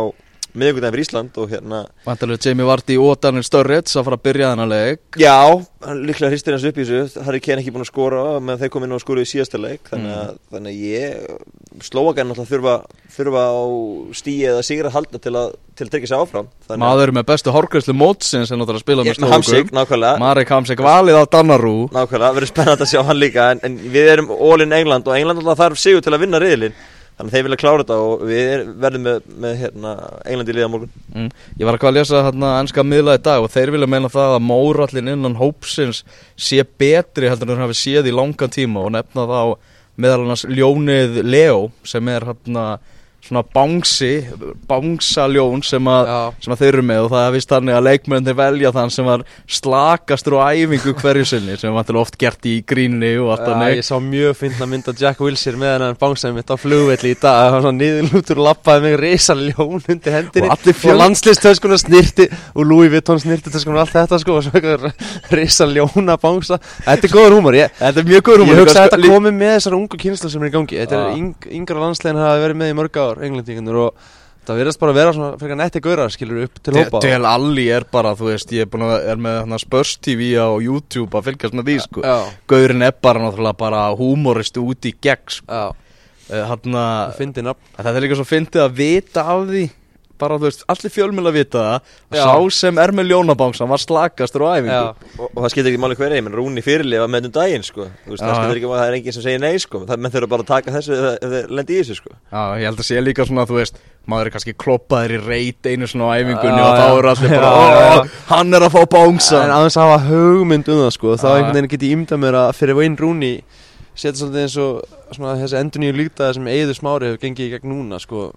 miðvikudaginn 0.62 0.96
fyrir 0.96 1.06
Ísland 1.08 1.38
og 1.42 1.52
hérna 1.54 1.82
Vantarlega 2.08 2.50
Jamie 2.50 2.68
Vardy 2.68 2.98
og 3.02 3.20
Daniel 3.24 3.46
Sturridge 3.48 3.94
að 4.00 4.08
fara 4.08 4.18
að 4.20 4.26
byrja 4.28 4.52
þennan 4.54 4.72
leik. 4.74 5.02
Já, 5.22 5.38
líklega 6.08 6.32
hristir 6.34 6.56
hans 6.58 6.66
upp 6.68 6.78
í 6.82 6.86
þessu. 6.88 7.24
Harry 7.28 7.42
Kane 7.44 7.62
ekki 7.64 7.74
búin 7.76 7.86
að 7.86 7.92
skora 7.92 8.24
meðan 8.42 8.62
þeir 8.64 8.74
kom 8.74 8.88
inn 8.88 8.96
og 8.98 9.04
skoruðu 9.04 9.28
í 9.28 9.32
síðasta 9.32 9.62
leik. 9.62 9.86
Þannig 9.92 10.16
að, 10.18 10.34
þannig 10.56 10.74
að 10.74 10.88
ég 10.88 11.38
Slóakan 11.88 12.32
náttúrulega 12.32 12.50
þurfa, 12.50 12.76
þurfa 13.14 13.42
á 13.54 13.58
stíi 14.18 14.48
eða 14.50 14.64
sigra 14.66 14.90
að 14.90 14.96
halda 14.98 15.20
til 15.22 15.34
að, 15.38 15.52
til 15.78 15.86
að 15.86 15.92
tryggja 15.94 16.10
sig 16.10 16.18
áfram. 16.18 16.48
Þannig 16.66 16.78
að 16.78 16.84
Maður 16.88 17.14
með 17.20 17.28
bestu 17.30 17.54
hárgræslu 17.54 17.94
mótsins 17.98 18.50
en 18.52 18.58
náttúrulega 18.64 18.82
að 18.82 18.86
spila 18.88 19.06
með 19.06 19.12
Ég- 19.12 19.34
Hamsik, 19.36 19.70
Slovakum 19.70 20.24
Marek 20.24 20.54
Hamsik 20.56 20.82
valið 20.82 21.20
á 21.22 21.24
Dannarú. 21.38 21.76
Nákvæmlega, 21.94 22.34
verður 22.40 22.50
spennandi 22.50 22.88
að 22.88 22.92
sjá 22.96 23.04
hann 23.06 23.22
líka 23.22 23.52
en, 23.54 23.62
en 23.68 23.78
við 23.94 24.10
erum 24.16 24.32
all 24.34 24.66
in 24.66 24.74
England 24.74 25.06
og 25.06 25.14
England 25.20 25.38
náttúrulega 25.44 25.62
þarf 25.68 25.82
sigur 25.84 26.02
til 26.08 26.16
að 26.18 26.24
vinna 26.26 26.42
riðilinn 26.42 26.74
þannig 27.18 27.32
að 27.32 27.36
þeir 27.36 27.46
vilja 27.48 27.60
klára 27.62 27.84
þetta 27.84 27.98
og 28.06 28.26
við 28.30 28.52
er, 28.54 28.64
verðum 28.84 29.06
með, 29.08 29.30
með 29.46 29.56
hérna, 29.64 29.94
England 30.26 30.52
í 30.52 30.58
liða 30.58 30.72
morgun 30.74 30.96
Mm. 31.18 31.32
Ég 31.58 31.66
var 31.66 31.74
eitthvað 31.74 31.90
að 31.90 31.96
lesa 31.98 32.20
hérna 32.28 32.50
ennska 32.62 32.84
miðla 32.86 33.16
í 33.18 33.22
dag 33.26 33.42
og 33.42 33.50
þeir 33.50 33.72
vilja 33.74 33.88
meina 33.90 34.10
það 34.14 34.36
að 34.36 34.44
mórallin 34.46 35.10
innan 35.16 35.38
hópsins 35.40 36.04
sé 36.38 36.62
betri 36.78 37.32
heldur 37.32 37.50
en 37.50 37.56
þeir 37.56 37.64
hafi 37.64 37.78
séð 37.80 38.10
í 38.12 38.14
langan 38.14 38.54
tíma 38.54 38.84
og 38.86 38.92
nefna 38.94 39.26
þá 39.32 39.40
meðal 39.98 40.20
annars 40.28 40.46
ljónið 40.46 41.18
Leo 41.26 41.72
sem 41.88 42.12
er 42.14 42.28
hérna 42.28 42.68
svona 43.28 43.44
bangsi, 43.54 44.12
bangsaljón 44.72 45.64
sem, 45.66 45.84
að- 45.92 46.34
sem 46.44 46.54
að 46.54 46.62
þeir 46.62 46.74
eru 46.78 46.84
með 46.88 47.02
og 47.06 47.12
það 47.12 47.26
er 47.28 47.34
vist 47.36 47.50
þannig 47.52 47.76
að 47.78 47.86
leikmennir 47.88 48.38
velja 48.38 48.72
þann 48.76 48.92
sem 48.94 49.06
var 49.08 49.24
slakastur 49.48 50.38
á 50.40 50.52
æfingu 50.56 50.94
hverju 51.02 51.26
sinni 51.28 51.58
sem 51.60 51.74
var 51.76 51.92
oft 52.02 52.18
gert 52.22 52.46
í 52.48 52.58
gríni 52.68 53.14
og 53.22 53.32
allt 53.36 53.44
Já, 53.44 53.50
þannig. 53.52 53.78
ég 53.82 53.88
sá 53.88 53.96
mjög 54.04 54.36
fyndna 54.42 54.68
mynd 54.72 54.88
af 54.92 55.00
Jack 55.02 55.20
Wilshere 55.24 55.58
með 55.60 55.74
hennan 55.76 55.98
bángsaði 56.00 56.34
mitt 56.38 56.52
á 56.52 56.56
flugvelli 56.60 57.12
í 57.14 57.20
dag. 57.20 57.38
Það 57.38 57.52
var 57.56 57.62
svona 57.66 57.80
niðurlútur 57.82 58.38
og 58.42 58.46
lappaði 58.48 58.82
mig 58.88 58.98
risa 59.02 59.36
ljón 59.38 59.82
undir 59.88 60.16
hendinni 60.18 60.48
Og 60.48 60.68
Og 60.88 60.98
landslistöskuna 61.02 61.78
snirti 61.82 62.28
og 62.56 62.66
Louis 62.68 62.92
Vuitton 62.92 63.20
snirti 63.20 63.52
töskuna 63.54 63.82
og 63.82 63.86
allt 63.86 63.96
þetta 63.96 64.20
sko 64.22 64.38
Og 64.38 64.44
svo 64.46 64.52
eitthvað 64.56 65.34
risa 65.38 65.66
ljóna 65.68 66.16
bángsa 66.22 66.60
Þetta 66.86 67.08
er 67.08 67.14
góður 67.14 67.36
húmor 67.38 67.58
Ég, 67.58 67.72
Þetta 67.80 68.02
er 68.04 68.08
mjög 68.08 68.22
góður 68.28 68.44
ég 68.44 68.48
húmor, 68.52 68.62
hugsa 68.64 68.80
að 68.84 68.88
sko, 68.88 68.98
þetta 68.98 69.14
komi 69.14 69.32
með 69.38 69.54
þessar 69.58 69.78
ungu 69.78 69.98
kynslu 70.02 70.30
sem 70.32 70.44
er 70.44 70.50
í 70.50 70.54
gangi. 70.54 70.78
Þetta 70.82 70.98
er 71.02 71.18
yng, 71.18 71.48
yngra 71.60 71.82
landslegin 71.84 72.20
hafa 72.22 72.42
verið 72.44 72.60
með 72.62 72.72
í 72.72 72.76
mörg 72.78 73.00
ár, 73.02 73.17
englendingarnir 73.26 73.82
Og 73.88 74.08
það 74.48 74.62
verðast 74.62 74.80
bara 74.80 74.94
að 74.94 75.00
vera 75.02 75.16
svona 75.16 75.40
frekar 75.42 75.60
netti 75.60 75.82
gaurar 75.84 76.14
skilur 76.14 76.44
upp 76.46 76.62
til 76.64 76.76
hópa. 76.78 77.02
Del 77.04 77.28
Alli 77.28 77.66
er 77.76 77.86
bara, 77.92 78.14
þú 78.16 78.30
veist, 78.30 78.54
ég 78.56 78.68
er 78.68 78.86
er 79.12 79.20
með 79.20 79.58
Spurs 79.60 79.98
TV 80.00 80.30
á 80.40 80.48
YouTube 80.64 81.20
að 81.20 81.28
fylgjast 81.32 81.58
með 81.58 81.68
því, 81.68 81.76
sko. 81.84 82.06
Gaurin 82.48 82.86
er 82.88 82.96
bara 82.96 83.26
náttúrulega 83.26 83.60
bara 83.60 83.82
húmoristu 84.00 84.64
út 84.64 84.88
í 84.88 84.94
gegn, 84.96 85.36
sko. 85.40 85.52
Já, 85.52 85.84
Hann 86.28 86.76
að, 86.76 87.14
fyndi 87.20 87.44
nafn. 87.44 87.68
Þetta 87.76 87.92
er 87.92 88.04
líka 88.04 88.16
svo 88.20 88.28
fyndið 88.28 88.64
að 88.66 88.80
vita 88.80 89.24
af 89.32 89.46
því 89.48 89.66
Bara, 90.18 90.38
þú 90.40 90.48
veist, 90.48 90.64
allir 90.72 90.94
fjölmjöla 90.94 91.32
vita 91.36 91.64
það 91.64 92.18
Já. 92.18 92.24
Sá 92.26 92.36
sem 92.58 92.78
er 92.82 92.94
með 92.98 93.10
ljónabangsan 93.12 93.70
var 93.70 93.82
slakastur 93.84 94.46
á 94.46 94.50
æfingu. 94.58 94.78
Og, 95.18 95.28
og 95.34 95.44
það 95.44 95.52
skiptir 95.54 95.72
ekki 95.74 95.82
máli 95.84 95.98
hverja, 96.00 96.18
ég 96.20 96.26
menn 96.26 96.38
Rúni 96.38 96.64
fyrirlifa 96.66 97.10
með 97.12 97.28
um 97.30 97.36
daginn 97.38 97.66
sko, 97.68 97.86
þú 98.06 98.14
veist, 98.16 98.24
Já, 98.24 98.28
það 98.28 98.40
skiptir 98.40 98.62
ekki 98.62 98.72
máli, 98.72 98.80
það 98.82 98.88
er 98.92 98.98
enginn 99.02 99.16
sem 99.18 99.26
segir 99.28 99.44
nei 99.44 99.60
sko, 99.62 99.84
það 99.90 100.02
menn 100.06 100.16
þurfa 100.16 100.32
bara 100.34 100.46
að 100.46 100.52
taka 100.54 100.74
þessu 100.78 100.96
ef 100.98 101.04
það- 101.06 101.20
ef 101.22 101.36
þeir 101.36 101.54
lendi 101.60 101.78
í 101.78 101.82
þessu 101.84 102.00
sko. 102.02 102.12
Já, 102.32 102.42
ég 102.58 102.66
held 102.72 102.82
að 102.84 102.90
sé 102.90 103.04
líka 103.06 103.28
svona, 103.30 103.46
þú 103.50 103.60
veist 103.62 103.86
Maður 104.08 104.30
er 104.30 104.32
kannski 104.32 104.54
kloppaður 104.56 105.12
í 105.12 105.18
reit 105.20 105.68
einu 105.68 105.84
svona 105.92 106.06
á 106.08 106.16
æfingunni 106.16 106.62
Já, 106.62 106.68
Og 106.68 106.78
þá 106.80 106.86
eru 106.98 107.10
allir 107.12 107.32
bara, 107.34 107.50
Já, 107.52 107.68
já, 107.68 107.80
já. 107.84 107.98
"Ó, 108.00 108.08
hann 108.32 108.54
er 108.56 108.64
að 108.64 108.72
fá 108.72 108.82
bangsa. 108.88 109.42
En 109.44 109.52
aðeins 109.52 109.76
að 109.76 109.84
hafa 109.84 110.06
hugmynd 110.08 110.70
um 110.72 110.80
það 110.80 110.92
sko 110.96 111.16
Þá 111.20 111.28
einhvern 111.36 112.78
veginn 112.80 113.42
Setja 113.98 114.20
svolítið 114.22 114.44
eins 114.46 114.56
og 114.62 115.16
svona, 115.16 115.32
þessi 115.42 115.58
endur 115.58 115.82
nýju 115.82 115.96
líktaði 115.98 116.36
sem 116.38 116.50
Eiður 116.52 116.76
Smári 116.78 117.08
hefur 117.10 117.22
gengið 117.24 117.48
í 117.48 117.54
gegn 117.56 117.72
núna 117.72 117.98
sko 118.04 118.28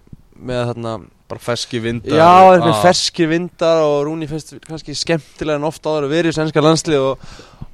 Með 0.41 0.71
þarna 0.71 0.93
Bara 1.31 1.39
feski 1.41 1.79
vindar 1.79 2.17
Já, 2.19 2.29
Ah. 2.59 2.81
ferskir 2.83 3.29
vindar 3.31 3.81
og 3.87 4.05
Rooney 4.09 4.27
finnst 4.27 4.53
kannski 4.67 4.95
skemmtilega 4.97 5.55
en 5.61 5.67
ofta 5.69 5.89
áður 5.93 6.09
að 6.09 6.15
vera 6.17 6.31
í 6.31 6.35
sænska 6.35 6.63
landslið 6.63 7.05
og, 7.07 7.27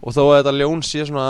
og 0.04 0.14
þó 0.14 0.22
að 0.28 0.36
þetta 0.44 0.54
ljón 0.60 0.84
sé 0.86 1.06
svona 1.10 1.30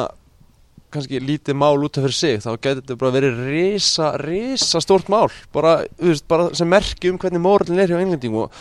kannski 0.92 1.20
lítið 1.24 1.56
mál 1.60 1.80
út 1.84 1.98
af 2.00 2.06
fyrir 2.08 2.16
sig 2.16 2.42
þá 2.44 2.50
getur 2.64 2.82
þetta 2.82 2.98
bara 3.00 3.16
verið 3.16 3.40
risa, 3.52 4.12
risa 4.22 4.80
stórt 4.84 5.10
mál 5.12 5.28
bara, 5.56 5.82
veist, 6.00 6.24
bara 6.28 6.50
sem 6.56 6.70
merki 6.72 7.12
um 7.12 7.18
hvernig 7.20 7.44
móralin 7.44 7.80
er 7.84 7.92
hjá 7.92 8.00
englendingum 8.00 8.46
og 8.46 8.52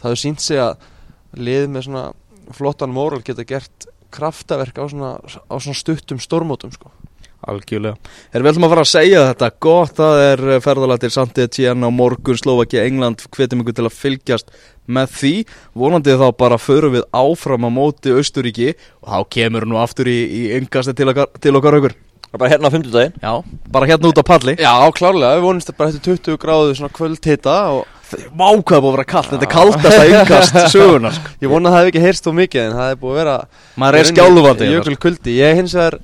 það 0.00 0.08
hefur 0.10 0.22
sínt 0.22 0.40
sig 0.44 0.60
að 0.60 0.76
lið 1.36 1.68
með 1.72 1.88
svona 1.88 2.04
flottan 2.56 2.94
móral 2.96 3.20
geta 3.24 3.44
gert 3.44 3.88
kraftaverk 4.14 4.76
á 4.80 4.84
svona, 4.88 5.10
á 5.20 5.54
svona 5.60 5.76
stuttum 5.76 6.20
stórmótum 6.22 6.72
sko. 6.72 6.88
Algjörlega. 7.46 7.94
Erum 8.34 8.46
við 8.46 8.52
ætlum 8.52 8.66
að 8.66 8.72
fara 8.74 8.84
að 8.84 8.90
segja 8.90 9.20
þetta 9.28 9.50
gott, 9.66 9.92
það 10.00 10.22
er 10.24 10.42
ferðalega 10.64 11.02
til 11.04 11.10
Sandetjén 11.14 11.86
á 11.86 11.90
morgun, 11.94 12.40
Slovakia, 12.40 12.86
England, 12.88 13.22
hvetjum 13.36 13.62
ykkur 13.62 13.76
til 13.78 13.86
að 13.86 13.98
fylgjast 14.00 14.50
með 14.90 15.14
því. 15.20 15.34
Vonandi 15.78 16.16
þá 16.18 16.26
bara 16.42 16.58
förum 16.58 16.96
við 16.96 17.06
áfram 17.14 17.68
á 17.68 17.70
móti 17.70 18.14
Austuríki 18.14 18.72
og 19.02 19.12
þá 19.14 19.30
kemur 19.38 19.68
nú 19.70 19.78
aftur 19.82 20.10
í, 20.10 20.18
í 20.26 20.42
yngasti 20.58 20.96
til 20.98 21.10
okkar, 21.12 21.30
til 21.38 21.54
okkar 21.60 21.78
aukur. 21.78 21.96
Er 22.26 22.40
bara 22.42 22.50
hérna 22.50 22.68
á 22.68 22.74
fimmtudaginn 22.74 23.14
Já, 23.22 23.32
bara 23.72 23.86
hérna 23.86 24.10
út 24.10 24.18
á 24.18 24.24
palli. 24.26 24.56
Já, 24.58 24.74
klárlega, 24.98 25.38
við 25.38 25.44
vonumst 25.46 25.70
bara 25.78 25.92
eftir 25.92 26.18
20 26.18 26.40
gráðu 26.42 26.74
svona 26.74 26.92
kvöldhita 26.98 27.54
og 27.76 27.84
það 28.10 28.24
búið 28.34 28.74
að 28.76 28.88
vera 28.90 29.04
kallt, 29.08 29.30
þetta 29.32 29.46
er 29.46 29.52
kaldasta 29.54 30.06
yngast 30.10 30.58
söguna. 30.74 31.12
Sko. 31.14 31.34
ég 31.42 31.50
vona 31.50 31.70
að 31.70 31.76
það 31.76 31.84
hef 31.84 31.92
ekki 31.92 32.02
heyrst 32.04 32.26
þó 32.26 32.32
mikið 32.40 32.64
en 32.64 32.76
það 32.80 32.90
er 32.90 33.00
búið 33.00 33.14
að 33.14 33.20
vera 33.22 33.36
Maður 33.82 33.98
er 34.00 34.10
skjálfandi. 34.10 34.68
Jökul 34.74 34.96
kuldi 35.06 35.36
Ég 35.38 35.60
hins 35.60 35.74
vegar 35.78 35.98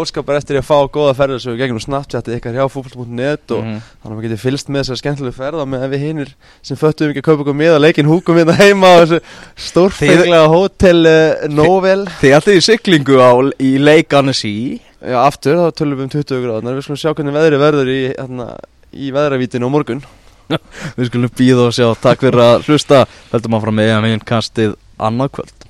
óskapar 0.00 0.36
eftir 0.40 0.58
að 0.58 0.66
fá 0.68 0.76
góða 0.94 1.14
ferðarsögu 1.18 1.58
gegnum 1.60 1.80
Snapchatið 1.82 2.36
ykkar 2.38 2.56
hjá 2.58 2.64
fútboll.net 2.72 3.54
og 3.56 3.62
Mhm. 3.64 3.78
þannig 3.80 4.10
að 4.10 4.14
maður 4.14 4.26
getur 4.26 4.42
fylgst 4.44 4.68
með 4.74 4.82
þessar 4.82 5.00
skemmtilegu 5.00 5.36
ferða 5.38 5.66
með 5.70 5.84
við 5.94 6.02
hinnir 6.04 6.30
sem 6.62 6.76
föttum 6.80 7.10
ekki 7.12 7.22
að 7.22 7.28
kaupa 7.28 7.44
okkur 7.44 7.58
með 7.60 7.74
að 7.76 7.84
leikin 7.86 8.10
húkum 8.10 8.38
hérna 8.40 8.56
heima 8.58 8.90
á 8.90 8.96
þessu 9.04 9.20
stórfenglega 9.68 10.48
hótel 10.52 11.06
uh, 11.06 11.46
Novel. 11.48 12.04
Þið 12.20 12.34
alltaf 12.38 12.58
í 12.58 12.64
siglingu 12.64 13.18
á, 13.22 13.30
í 13.62 13.72
Lake 13.78 14.16
Annecy. 14.18 14.54
Já, 15.04 15.18
aftur, 15.26 15.58
þá 15.60 15.76
tölum 15.78 15.98
við 16.00 16.06
um 16.08 16.12
20 16.16 16.44
gráðunar 16.44 16.76
Við 16.78 16.86
skulum 16.86 17.00
sjá 17.02 17.10
hvernig 17.14 17.34
veðri 17.36 17.58
verður 17.60 17.90
í, 17.92 17.98
hérna, 18.14 18.46
í 18.94 19.10
veðravítinu 19.14 19.68
á 19.68 19.74
morgun. 19.74 20.00
Við 20.96 21.10
skulum 21.10 21.32
býða 21.36 21.68
og 21.68 21.76
sjá. 21.76 21.86
Takk 22.00 22.24
fyrir 22.24 22.40
að 22.44 22.64
hlusta. 22.68 23.04
Heldum 23.32 23.56
að 23.58 23.66
fara 23.66 23.76
með 23.80 23.92
að 23.96 24.02
meginn 24.06 24.24
kastið 24.28 24.74
annað 24.98 25.34
kvöld 25.38 25.68